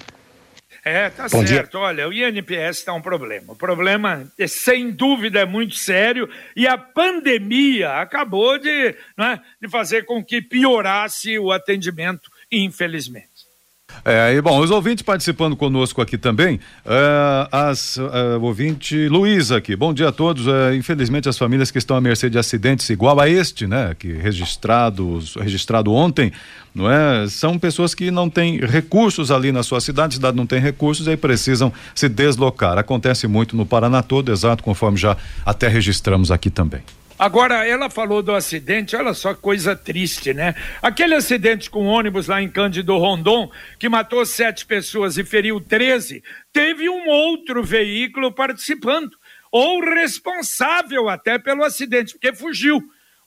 É, 0.89 1.11
tá 1.11 1.25
Bom 1.25 1.47
certo. 1.47 1.73
Dia. 1.73 1.81
Olha, 1.81 2.09
o 2.09 2.13
INPS 2.13 2.79
está 2.79 2.95
um 2.95 3.03
problema. 3.03 3.53
O 3.53 3.57
problema, 3.57 4.27
é, 4.39 4.47
sem 4.47 4.91
dúvida, 4.91 5.41
é 5.41 5.45
muito 5.45 5.75
sério 5.75 6.29
e 6.57 6.67
a 6.67 6.79
pandemia 6.79 8.01
acabou 8.01 8.59
de, 8.59 8.95
né, 9.17 9.41
de 9.61 9.69
fazer 9.69 10.05
com 10.05 10.25
que 10.25 10.41
piorasse 10.41 11.39
o 11.39 11.53
atendimento, 11.53 12.31
infelizmente. 12.51 13.28
É, 14.05 14.35
e 14.35 14.41
bom, 14.41 14.59
os 14.59 14.71
ouvintes 14.71 15.03
participando 15.03 15.55
conosco 15.55 16.01
aqui 16.01 16.17
também, 16.17 16.57
uh, 16.57 17.49
as 17.53 17.99
uh, 17.99 18.41
ouvinte 18.41 19.07
Luísa 19.07 19.59
aqui, 19.59 19.77
bom 19.77 19.93
dia 19.93 20.09
a 20.09 20.13
todos, 20.13 20.47
uh, 20.47 20.73
infelizmente 20.75 21.29
as 21.29 21.37
famílias 21.37 21.71
que 21.71 21.77
estão 21.77 21.95
à 21.95 22.01
mercê 22.01 22.31
de 22.31 22.39
acidentes 22.39 22.89
igual 22.89 23.21
a 23.21 23.29
este, 23.29 23.67
né, 23.67 23.95
que 23.99 24.11
registrados, 24.13 25.35
registrado 25.35 25.93
ontem, 25.93 26.33
não 26.75 26.91
é, 26.91 27.29
são 27.29 27.59
pessoas 27.59 27.95
que 27.95 28.11
não 28.11 28.31
têm 28.31 28.61
recursos 28.61 29.31
ali 29.31 29.53
na 29.53 29.63
sua 29.63 29.79
cidade, 29.79 30.15
a 30.15 30.17
cidade 30.17 30.37
não 30.39 30.47
tem 30.47 30.59
recursos 30.59 31.07
e 31.07 31.11
aí 31.11 31.17
precisam 31.17 31.71
se 31.95 32.09
deslocar, 32.09 32.79
acontece 32.79 33.27
muito 33.27 33.55
no 33.55 33.67
Paraná 33.67 34.03
todo, 34.03 34.33
exato, 34.33 34.63
conforme 34.63 34.97
já 34.97 35.19
até 35.45 35.69
registramos 35.69 36.31
aqui 36.31 36.49
também. 36.49 36.81
Agora, 37.19 37.67
ela 37.67 37.91
falou 37.91 38.23
do 38.23 38.33
acidente, 38.33 38.95
olha 38.95 39.13
só 39.13 39.35
coisa 39.35 39.75
triste, 39.75 40.33
né? 40.33 40.55
Aquele 40.81 41.17
acidente 41.17 41.69
com 41.69 41.87
ônibus 41.87 42.29
lá 42.29 42.41
em 42.41 42.49
Cândido 42.49 42.97
Rondon, 42.97 43.51
que 43.77 43.89
matou 43.89 44.25
sete 44.25 44.65
pessoas 44.65 45.19
e 45.19 45.25
feriu 45.25 45.61
13, 45.61 46.23
teve 46.53 46.89
um 46.89 47.09
outro 47.09 47.65
veículo 47.65 48.31
participando, 48.33 49.11
ou 49.51 49.81
responsável 49.81 51.09
até 51.09 51.41
pelo 51.41 51.65
acidente, 51.65 52.13
porque 52.13 52.33
fugiu. 52.33 52.81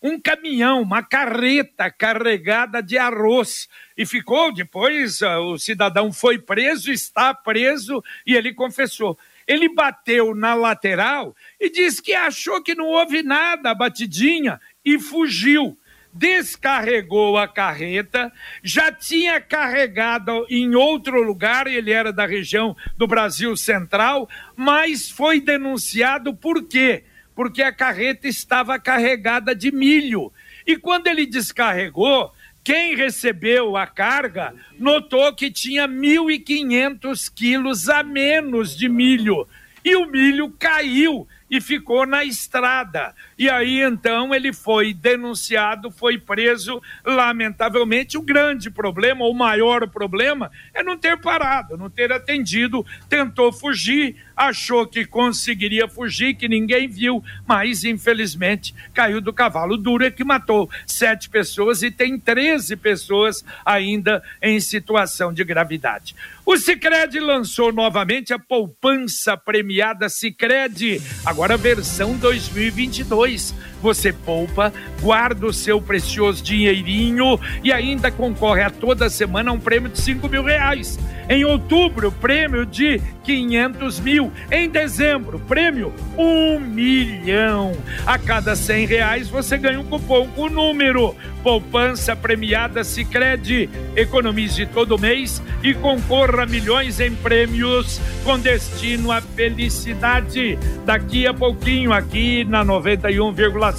Um 0.03 0.19
caminhão, 0.19 0.81
uma 0.81 1.03
carreta 1.03 1.91
carregada 1.91 2.81
de 2.81 2.97
arroz. 2.97 3.69
E 3.95 4.03
ficou, 4.03 4.51
depois 4.51 5.21
ah, 5.21 5.39
o 5.39 5.59
cidadão 5.59 6.11
foi 6.11 6.39
preso, 6.39 6.91
está 6.91 7.35
preso 7.35 8.03
e 8.25 8.33
ele 8.35 8.51
confessou. 8.51 9.15
Ele 9.47 9.67
bateu 9.73 10.33
na 10.33 10.55
lateral 10.55 11.35
e 11.61 11.69
disse 11.69 12.01
que 12.01 12.11
achou 12.11 12.59
que 12.63 12.73
não 12.73 12.87
houve 12.87 13.21
nada, 13.21 13.69
a 13.69 13.75
batidinha, 13.75 14.59
e 14.83 14.97
fugiu. 14.97 15.77
Descarregou 16.11 17.37
a 17.37 17.47
carreta, 17.47 18.33
já 18.63 18.91
tinha 18.91 19.39
carregado 19.39 20.45
em 20.49 20.73
outro 20.75 21.21
lugar, 21.21 21.67
ele 21.67 21.91
era 21.91 22.11
da 22.11 22.25
região 22.25 22.75
do 22.97 23.05
Brasil 23.05 23.55
Central, 23.55 24.27
mas 24.55 25.09
foi 25.09 25.39
denunciado 25.39 26.33
por 26.33 26.67
quê? 26.67 27.03
Porque 27.35 27.61
a 27.61 27.71
carreta 27.71 28.27
estava 28.27 28.77
carregada 28.79 29.55
de 29.55 29.71
milho. 29.71 30.33
E 30.65 30.75
quando 30.75 31.07
ele 31.07 31.25
descarregou, 31.25 32.33
quem 32.63 32.95
recebeu 32.95 33.77
a 33.77 33.85
carga 33.85 34.53
notou 34.77 35.33
que 35.33 35.49
tinha 35.49 35.87
1.500 35.87 37.31
quilos 37.33 37.87
a 37.87 38.03
menos 38.03 38.75
de 38.75 38.89
milho. 38.89 39.47
E 39.83 39.95
o 39.95 40.07
milho 40.07 40.51
caiu 40.59 41.27
e 41.51 41.59
ficou 41.59 42.07
na 42.07 42.23
estrada. 42.23 43.13
E 43.41 43.49
aí 43.49 43.81
então 43.81 44.35
ele 44.35 44.53
foi 44.53 44.93
denunciado, 44.93 45.89
foi 45.89 46.19
preso. 46.19 46.79
Lamentavelmente, 47.03 48.15
o 48.15 48.21
grande 48.21 48.69
problema, 48.69 49.25
o 49.25 49.33
maior 49.33 49.87
problema, 49.87 50.51
é 50.71 50.83
não 50.83 50.95
ter 50.95 51.19
parado, 51.19 51.75
não 51.75 51.89
ter 51.89 52.11
atendido. 52.11 52.85
Tentou 53.09 53.51
fugir, 53.51 54.17
achou 54.37 54.85
que 54.85 55.07
conseguiria 55.07 55.87
fugir, 55.87 56.35
que 56.35 56.47
ninguém 56.47 56.87
viu, 56.87 57.23
mas 57.47 57.83
infelizmente 57.83 58.75
caiu 58.93 59.19
do 59.19 59.33
cavalo 59.33 59.75
duro 59.75 60.11
que 60.11 60.23
matou 60.23 60.69
sete 60.85 61.27
pessoas 61.27 61.81
e 61.81 61.89
tem 61.89 62.19
13 62.19 62.75
pessoas 62.75 63.43
ainda 63.65 64.21
em 64.39 64.59
situação 64.59 65.33
de 65.33 65.43
gravidade. 65.43 66.15
O 66.45 66.57
Cicred 66.57 67.19
lançou 67.19 67.71
novamente 67.71 68.33
a 68.33 68.39
poupança 68.39 69.37
premiada 69.37 70.09
Cicred, 70.09 71.01
agora 71.25 71.55
versão 71.55 72.17
2022. 72.17 73.30
place 73.31 73.53
Você 73.81 74.13
poupa, 74.13 74.71
guarda 75.01 75.45
o 75.45 75.53
seu 75.53 75.81
precioso 75.81 76.43
dinheirinho 76.43 77.39
e 77.63 77.71
ainda 77.71 78.11
concorre 78.11 78.61
a 78.61 78.69
toda 78.69 79.09
semana 79.09 79.51
a 79.51 79.53
um 79.53 79.59
prêmio 79.59 79.89
de 79.89 79.99
5 79.99 80.29
mil 80.29 80.43
reais. 80.43 80.99
Em 81.29 81.45
outubro, 81.45 82.11
prêmio 82.11 82.65
de 82.65 83.01
500 83.23 83.99
mil. 84.01 84.31
Em 84.51 84.69
dezembro, 84.69 85.39
prêmio 85.39 85.93
1 86.17 86.59
milhão. 86.59 87.71
A 88.05 88.17
cada 88.17 88.55
100 88.55 88.85
reais 88.85 89.29
você 89.29 89.57
ganha 89.57 89.79
um 89.79 89.85
cupom 89.85 90.27
com 90.27 90.43
o 90.43 90.49
número. 90.49 91.15
Poupança 91.41 92.15
premiada 92.15 92.83
Sicredi. 92.83 93.69
Economize 93.95 94.65
todo 94.67 94.99
mês 94.99 95.41
e 95.63 95.73
concorra 95.73 96.43
a 96.43 96.45
milhões 96.45 96.99
em 96.99 97.15
prêmios 97.15 97.99
com 98.23 98.37
destino 98.37 99.11
à 99.11 99.21
felicidade. 99.21 100.57
Daqui 100.85 101.25
a 101.25 101.33
pouquinho, 101.33 101.93
aqui 101.93 102.43
na 102.43 102.65
91,7, 102.65 103.70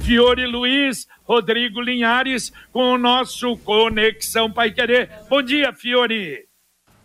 Fiore 0.00 0.46
Luiz. 0.46 1.06
Rodrigo 1.30 1.80
Linhares 1.80 2.52
com 2.72 2.94
o 2.94 2.98
nosso 2.98 3.56
Conexão 3.58 4.50
Pai 4.50 4.72
Querer. 4.72 5.08
Bom 5.30 5.40
dia, 5.40 5.72
Fiore. 5.72 6.38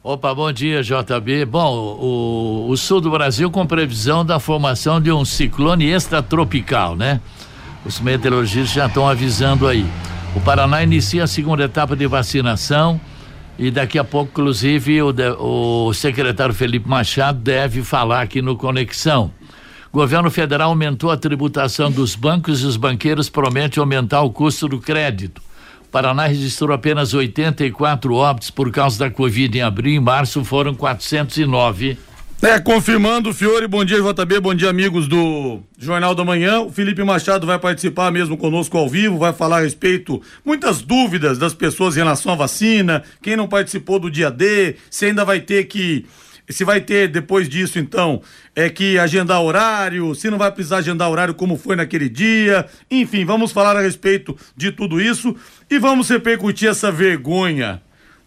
Opa, 0.01 0.33
bom 0.33 0.51
dia, 0.51 0.81
JB. 0.81 1.45
Bom, 1.45 1.75
o, 1.75 2.69
o, 2.69 2.75
sul 2.75 2.99
do 2.99 3.11
Brasil 3.11 3.51
com 3.51 3.67
previsão 3.67 4.25
da 4.25 4.39
formação 4.39 4.99
de 4.99 5.11
um 5.11 5.23
ciclone 5.23 5.91
extratropical, 5.91 6.95
né? 6.95 7.21
Os 7.85 7.99
meteorologistas 7.99 8.73
já 8.73 8.87
estão 8.87 9.07
avisando 9.07 9.67
aí. 9.67 9.85
O 10.35 10.41
Paraná 10.41 10.81
inicia 10.81 11.25
a 11.25 11.27
segunda 11.27 11.63
etapa 11.63 11.95
de 11.95 12.07
vacinação 12.07 12.99
e 13.59 13.69
daqui 13.69 13.99
a 13.99 14.03
pouco, 14.03 14.31
inclusive, 14.31 15.03
o, 15.03 15.87
o 15.87 15.93
secretário 15.93 16.53
Felipe 16.53 16.89
Machado 16.89 17.37
deve 17.37 17.83
falar 17.83 18.21
aqui 18.21 18.41
no 18.41 18.57
Conexão. 18.57 19.31
Governo 19.95 20.29
federal 20.29 20.71
aumentou 20.71 21.09
a 21.09 21.15
tributação 21.15 21.89
dos 21.89 22.17
bancos 22.17 22.61
e 22.61 22.65
os 22.65 22.75
banqueiros 22.75 23.29
prometem 23.29 23.79
aumentar 23.79 24.23
o 24.23 24.29
custo 24.29 24.67
do 24.67 24.77
crédito. 24.77 25.41
Paraná 25.89 26.25
registrou 26.25 26.73
apenas 26.73 27.13
84 27.13 28.13
óbitos 28.13 28.51
por 28.51 28.69
causa 28.73 28.99
da 28.99 29.09
Covid 29.09 29.57
em 29.57 29.61
abril 29.61 29.93
e 29.93 29.99
março 30.01 30.43
foram 30.43 30.75
409. 30.75 31.97
É, 32.41 32.59
confirmando, 32.59 33.33
Fiore, 33.33 33.67
bom 33.69 33.85
dia, 33.85 34.01
JB, 34.01 34.41
bom 34.41 34.53
dia, 34.53 34.69
amigos 34.69 35.07
do 35.07 35.61
Jornal 35.79 36.13
da 36.13 36.25
Manhã. 36.25 36.59
O 36.59 36.69
Felipe 36.69 37.01
Machado 37.01 37.47
vai 37.47 37.57
participar 37.57 38.11
mesmo 38.11 38.35
conosco 38.35 38.77
ao 38.77 38.89
vivo, 38.89 39.17
vai 39.17 39.31
falar 39.31 39.59
a 39.59 39.61
respeito 39.61 40.21
muitas 40.43 40.81
dúvidas 40.81 41.37
das 41.37 41.53
pessoas 41.53 41.95
em 41.95 41.99
relação 41.99 42.33
à 42.33 42.35
vacina, 42.35 43.01
quem 43.21 43.37
não 43.37 43.47
participou 43.47 43.97
do 43.97 44.11
dia 44.11 44.29
D, 44.29 44.75
se 44.89 45.05
ainda 45.05 45.23
vai 45.23 45.39
ter 45.39 45.63
que 45.63 46.05
se 46.53 46.63
vai 46.63 46.81
ter 46.81 47.07
depois 47.07 47.49
disso, 47.49 47.79
então, 47.79 48.21
é 48.55 48.69
que 48.69 48.97
agendar 48.97 49.41
horário, 49.41 50.13
se 50.13 50.29
não 50.29 50.37
vai 50.37 50.51
precisar 50.51 50.77
agendar 50.77 51.09
horário 51.09 51.33
como 51.33 51.57
foi 51.57 51.75
naquele 51.75 52.07
dia. 52.07 52.65
Enfim, 52.89 53.25
vamos 53.25 53.51
falar 53.51 53.75
a 53.75 53.81
respeito 53.81 54.37
de 54.55 54.71
tudo 54.71 55.01
isso 55.01 55.35
e 55.69 55.79
vamos 55.79 56.09
repercutir 56.09 56.69
essa 56.69 56.91
vergonha 56.91 57.81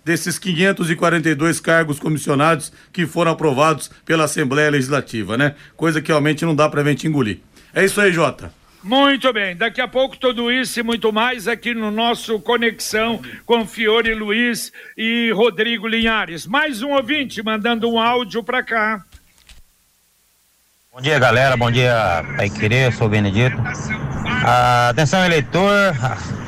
desses 0.05 0.39
542 0.39 1.61
cargos 1.61 1.99
comissionados 2.01 2.73
que 2.93 3.07
foram 3.07 3.33
aprovados 3.33 3.91
pela 4.05 4.25
Assembleia 4.25 4.71
Legislativa, 4.71 5.37
né? 5.37 5.55
Coisa 5.77 6.01
que 6.01 6.09
realmente 6.09 6.45
não 6.45 6.57
dá 6.57 6.69
pra 6.69 6.83
gente 6.83 7.07
engolir. 7.07 7.41
É 7.75 7.85
isso 7.85 8.01
aí, 8.01 8.13
Jota. 8.13 8.58
Muito 8.83 9.33
bem, 9.33 9.57
daqui 9.57 9.81
a 9.81 9.89
pouco 9.89 10.17
tudo 10.17 10.53
isso 10.53 10.79
e 10.79 10.83
muito 10.85 11.13
mais 11.13 11.49
aqui 11.49 11.75
no 11.75 11.91
nosso 11.91 12.39
Conexão 12.39 13.21
com 13.45 13.67
Fiore 13.67 14.15
Luiz 14.15 14.73
e 14.97 15.33
Rodrigo 15.33 15.89
Linhares. 15.89 16.47
Mais 16.47 16.81
um 16.81 16.93
ouvinte 16.93 17.43
mandando 17.43 17.91
um 17.91 17.99
áudio 17.99 18.43
para 18.43 18.63
cá. 18.63 19.03
Bom 20.93 21.01
dia, 21.01 21.19
galera. 21.19 21.57
Bom 21.57 21.73
dia, 21.73 22.25
Pai 22.37 22.49
Querer. 22.49 22.93
Sou 22.93 23.09
Benedito. 23.09 23.57
Atenção, 24.89 25.25
eleitor. 25.25 25.95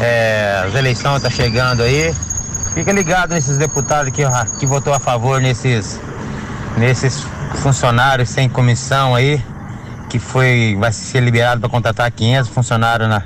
É, 0.00 0.62
as 0.64 0.76
eleições 0.76 1.16
estão 1.16 1.28
tá 1.28 1.30
chegando 1.30 1.82
aí. 1.82 2.14
Fica 2.72 2.92
ligado 2.92 3.34
nesses 3.34 3.58
deputados 3.58 4.12
que, 4.12 4.22
que 4.60 4.64
votou 4.64 4.94
a 4.94 5.00
favor 5.00 5.40
nesses, 5.40 6.00
nesses 6.76 7.26
funcionários 7.56 8.28
sem 8.28 8.48
comissão 8.48 9.12
aí 9.12 9.42
que 10.08 10.18
foi 10.18 10.76
vai 10.78 10.92
ser 10.92 11.20
liberado 11.20 11.60
para 11.60 11.70
contratar 11.70 12.10
500 12.10 12.50
funcionários 12.50 13.08
na, 13.08 13.22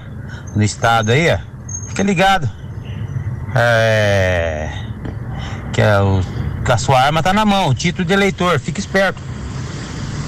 no 0.54 0.62
estado 0.62 1.12
aí, 1.12 1.30
ó. 1.30 1.38
Fica 1.88 2.02
ligado. 2.02 2.50
É, 3.54 4.70
que, 5.72 5.80
é 5.80 6.00
o, 6.00 6.20
a 6.66 6.78
sua 6.78 7.00
arma 7.00 7.22
tá 7.22 7.32
na 7.32 7.44
mão, 7.44 7.68
o 7.68 7.74
título 7.74 8.04
de 8.04 8.12
eleitor, 8.12 8.58
fica 8.58 8.80
esperto. 8.80 9.20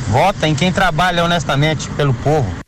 Vota 0.09 0.47
em 0.47 0.55
quem 0.55 0.73
trabalha 0.73 1.25
honestamente 1.25 1.89
pelo 1.91 2.13
povo. 2.15 2.65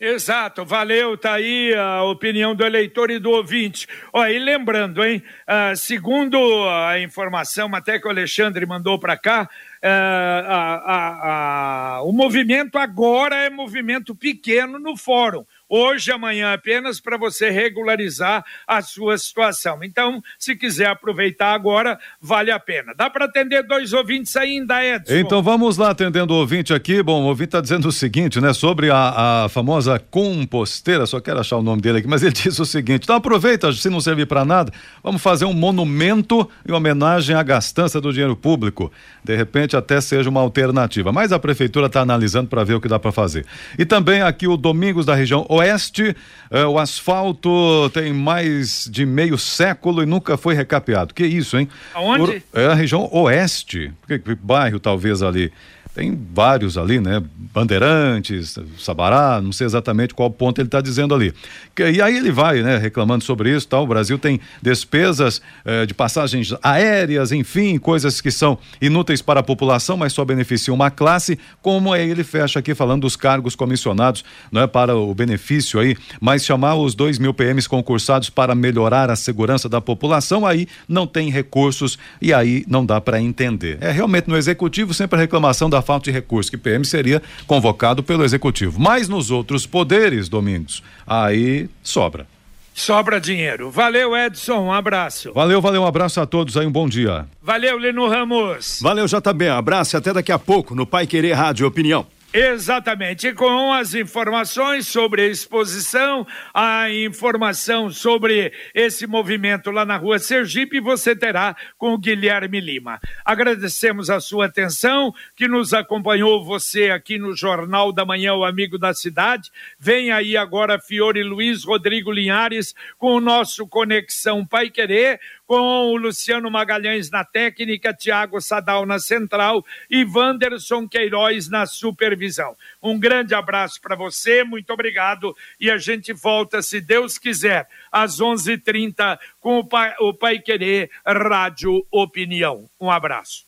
Exato, 0.00 0.64
valeu, 0.64 1.18
tá 1.18 1.32
aí 1.32 1.74
a 1.74 2.04
opinião 2.04 2.54
do 2.54 2.64
eleitor 2.64 3.10
e 3.10 3.18
do 3.18 3.30
ouvinte. 3.30 3.88
Ó, 4.12 4.24
e 4.26 4.38
lembrando, 4.38 5.04
hein, 5.04 5.20
uh, 5.48 5.76
segundo 5.76 6.38
a 6.68 7.00
informação 7.00 7.74
até 7.74 7.98
que 7.98 8.06
o 8.06 8.10
Alexandre 8.10 8.64
mandou 8.64 8.96
para 9.00 9.16
cá, 9.16 9.50
a, 9.82 10.82
a, 10.86 11.98
a, 11.98 12.02
o 12.02 12.12
movimento 12.12 12.78
agora 12.78 13.36
é 13.36 13.50
movimento 13.50 14.14
pequeno 14.14 14.78
no 14.78 14.96
fórum 14.96 15.44
hoje, 15.68 16.10
amanhã 16.10 16.52
apenas 16.52 17.00
para 17.00 17.16
você 17.16 17.50
regularizar 17.50 18.44
a 18.66 18.80
sua 18.82 19.18
situação. 19.18 19.82
Então, 19.82 20.22
se 20.38 20.56
quiser 20.56 20.86
aproveitar 20.86 21.52
agora, 21.52 21.98
vale 22.20 22.50
a 22.50 22.58
pena. 22.58 22.94
Dá 22.96 23.10
para 23.10 23.26
atender 23.26 23.62
dois 23.62 23.92
ouvintes 23.92 24.36
ainda, 24.36 24.84
Edson? 24.84 25.14
Então 25.14 25.42
vamos 25.42 25.76
lá 25.76 25.90
atendendo 25.90 26.32
o 26.32 26.36
ouvinte 26.36 26.72
aqui. 26.72 27.02
Bom, 27.02 27.22
o 27.22 27.26
ouvinte 27.26 27.48
está 27.48 27.60
dizendo 27.60 27.88
o 27.88 27.92
seguinte, 27.92 28.40
né, 28.40 28.52
sobre 28.52 28.90
a, 28.90 29.44
a, 29.44 29.48
famosa 29.48 29.98
composteira, 29.98 31.06
só 31.06 31.20
quero 31.20 31.40
achar 31.40 31.56
o 31.56 31.62
nome 31.62 31.82
dele 31.82 31.98
aqui, 31.98 32.08
mas 32.08 32.22
ele 32.22 32.32
disse 32.32 32.60
o 32.60 32.66
seguinte: 32.66 33.04
então 33.04 33.16
aproveita, 33.16 33.72
se 33.72 33.90
não 33.90 34.00
servir 34.00 34.26
para 34.26 34.44
nada, 34.44 34.72
vamos 35.02 35.20
fazer 35.22 35.44
um 35.44 35.52
monumento 35.52 36.48
em 36.66 36.72
homenagem 36.72 37.36
à 37.36 37.42
gastança 37.42 38.00
do 38.00 38.12
dinheiro 38.12 38.36
público. 38.36 38.90
De 39.24 39.36
repente 39.36 39.76
até 39.76 40.00
seja 40.00 40.28
uma 40.28 40.40
alternativa. 40.40 41.12
Mas 41.12 41.32
a 41.32 41.38
prefeitura 41.38 41.86
está 41.86 42.00
analisando 42.00 42.48
para 42.48 42.64
ver 42.64 42.74
o 42.74 42.80
que 42.80 42.88
dá 42.88 42.98
para 42.98 43.12
fazer. 43.12 43.44
E 43.78 43.84
também 43.84 44.22
aqui 44.22 44.46
o 44.46 44.56
Domingos 44.56 45.06
da 45.06 45.14
região 45.14 45.46
Oeste, 45.58 46.16
eh, 46.50 46.64
o 46.64 46.78
asfalto 46.78 47.90
tem 47.90 48.12
mais 48.12 48.88
de 48.90 49.04
meio 49.04 49.36
século 49.38 50.02
e 50.02 50.06
nunca 50.06 50.36
foi 50.36 50.54
recapeado. 50.54 51.12
Que 51.12 51.26
isso, 51.26 51.58
hein? 51.58 51.68
Aonde? 51.94 52.42
é 52.52 52.66
a 52.66 52.74
região 52.74 53.08
Oeste. 53.12 53.92
Que, 54.06 54.18
que 54.18 54.34
bairro 54.34 54.78
talvez 54.78 55.22
ali? 55.22 55.52
Tem 55.94 56.18
vários 56.32 56.78
ali, 56.78 57.00
né? 57.00 57.22
Bandeirantes, 57.52 58.56
Sabará, 58.78 59.40
não 59.42 59.52
sei 59.52 59.66
exatamente 59.66 60.14
qual 60.14 60.30
ponto 60.30 60.60
ele 60.60 60.68
está 60.68 60.80
dizendo 60.80 61.14
ali. 61.14 61.34
E 61.76 62.00
aí 62.00 62.16
ele 62.16 62.30
vai, 62.30 62.62
né, 62.62 62.76
reclamando 62.76 63.24
sobre 63.24 63.54
isso, 63.54 63.66
tal. 63.66 63.84
O 63.84 63.86
Brasil 63.86 64.18
tem 64.18 64.40
despesas 64.62 65.42
eh, 65.64 65.86
de 65.86 65.94
passagens 65.94 66.54
aéreas, 66.62 67.32
enfim, 67.32 67.78
coisas 67.78 68.20
que 68.20 68.30
são 68.30 68.58
inúteis 68.80 69.20
para 69.20 69.40
a 69.40 69.42
população, 69.42 69.96
mas 69.96 70.12
só 70.12 70.24
beneficiam 70.24 70.74
uma 70.74 70.90
classe. 70.90 71.38
Como 71.60 71.92
aí 71.92 72.08
ele 72.08 72.22
fecha 72.22 72.58
aqui 72.58 72.74
falando 72.74 73.02
dos 73.02 73.16
cargos 73.16 73.56
comissionados, 73.56 74.24
não 74.52 74.62
é 74.62 74.66
para 74.66 74.94
o 74.96 75.12
benefício 75.14 75.80
aí, 75.80 75.96
mas 76.20 76.44
chamar 76.44 76.76
os 76.76 76.94
dois 76.94 77.18
mil 77.18 77.34
PMs 77.34 77.66
concursados 77.66 78.30
para 78.30 78.54
melhorar 78.54 79.10
a 79.10 79.16
segurança 79.16 79.68
da 79.68 79.80
população, 79.80 80.46
aí 80.46 80.68
não 80.88 81.06
tem 81.06 81.30
recursos 81.30 81.98
e 82.22 82.32
aí 82.32 82.64
não 82.68 82.86
dá 82.86 83.00
para 83.00 83.20
entender. 83.20 83.78
É 83.80 83.90
realmente 83.90 84.28
no 84.28 84.36
executivo 84.36 84.94
sempre 84.94 85.18
a 85.18 85.20
reclamação 85.20 85.68
da 85.68 85.82
falta 85.88 86.04
de 86.04 86.10
recursos, 86.10 86.50
que 86.50 86.58
PM 86.58 86.84
seria 86.84 87.22
convocado 87.46 88.02
pelo 88.02 88.22
executivo. 88.22 88.78
Mas 88.78 89.08
nos 89.08 89.30
outros 89.30 89.64
poderes, 89.64 90.28
Domingos, 90.28 90.82
aí 91.06 91.66
sobra. 91.82 92.26
Sobra 92.74 93.18
dinheiro. 93.18 93.70
Valeu, 93.70 94.14
Edson. 94.14 94.66
Um 94.66 94.72
abraço. 94.72 95.32
Valeu, 95.32 95.62
valeu. 95.62 95.82
Um 95.82 95.86
abraço 95.86 96.20
a 96.20 96.26
todos 96.26 96.58
aí. 96.58 96.66
Um 96.66 96.70
bom 96.70 96.86
dia. 96.86 97.26
Valeu, 97.42 97.78
Lino 97.78 98.06
Ramos. 98.06 98.80
Valeu, 98.82 99.06
JB. 99.06 99.48
Abraço 99.48 99.96
e 99.96 99.98
até 99.98 100.12
daqui 100.12 100.30
a 100.30 100.38
pouco 100.38 100.74
no 100.74 100.86
Pai 100.86 101.06
Querer 101.06 101.32
Rádio 101.32 101.66
Opinião. 101.66 102.06
Exatamente, 102.40 103.32
com 103.32 103.72
as 103.72 103.94
informações 103.94 104.86
sobre 104.86 105.22
a 105.22 105.26
exposição, 105.26 106.24
a 106.54 106.88
informação 106.88 107.90
sobre 107.90 108.52
esse 108.72 109.08
movimento 109.08 109.72
lá 109.72 109.84
na 109.84 109.96
rua 109.96 110.20
Sergipe, 110.20 110.78
você 110.78 111.16
terá 111.16 111.56
com 111.76 111.94
o 111.94 111.98
Guilherme 111.98 112.60
Lima. 112.60 113.00
Agradecemos 113.24 114.08
a 114.08 114.20
sua 114.20 114.46
atenção, 114.46 115.12
que 115.34 115.48
nos 115.48 115.74
acompanhou 115.74 116.44
você 116.44 116.92
aqui 116.92 117.18
no 117.18 117.34
Jornal 117.34 117.92
da 117.92 118.04
Manhã, 118.04 118.34
o 118.34 118.44
Amigo 118.44 118.78
da 118.78 118.94
Cidade. 118.94 119.50
Vem 119.76 120.12
aí 120.12 120.36
agora 120.36 120.78
Fiore 120.78 121.24
Luiz 121.24 121.64
Rodrigo 121.64 122.12
Linhares 122.12 122.72
com 122.96 123.16
o 123.16 123.20
nosso 123.20 123.66
Conexão 123.66 124.46
Pai 124.46 124.70
Querer 124.70 125.18
com 125.48 125.90
o 125.90 125.96
Luciano 125.96 126.48
Magalhães 126.50 127.10
na 127.10 127.24
técnica, 127.24 127.94
Tiago 127.94 128.38
Sadal 128.38 128.84
na 128.84 128.98
central 128.98 129.64
e 129.90 130.04
Wanderson 130.04 130.86
Queiroz 130.86 131.48
na 131.48 131.64
supervisão. 131.64 132.54
Um 132.82 133.00
grande 133.00 133.34
abraço 133.34 133.80
para 133.80 133.96
você, 133.96 134.44
muito 134.44 134.70
obrigado 134.74 135.34
e 135.58 135.70
a 135.70 135.78
gente 135.78 136.12
volta, 136.12 136.60
se 136.60 136.82
Deus 136.82 137.16
quiser, 137.16 137.66
às 137.90 138.20
11:30 138.20 138.52
h 138.52 138.62
30 138.62 139.18
com 139.40 139.58
o 139.58 139.64
Pai, 139.64 139.94
o 140.00 140.12
Pai 140.12 140.38
Querer 140.38 140.90
Rádio 141.06 141.82
Opinião. 141.90 142.68
Um 142.78 142.90
abraço. 142.90 143.46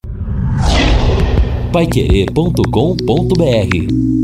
Paiquerê.com.br 1.70 4.19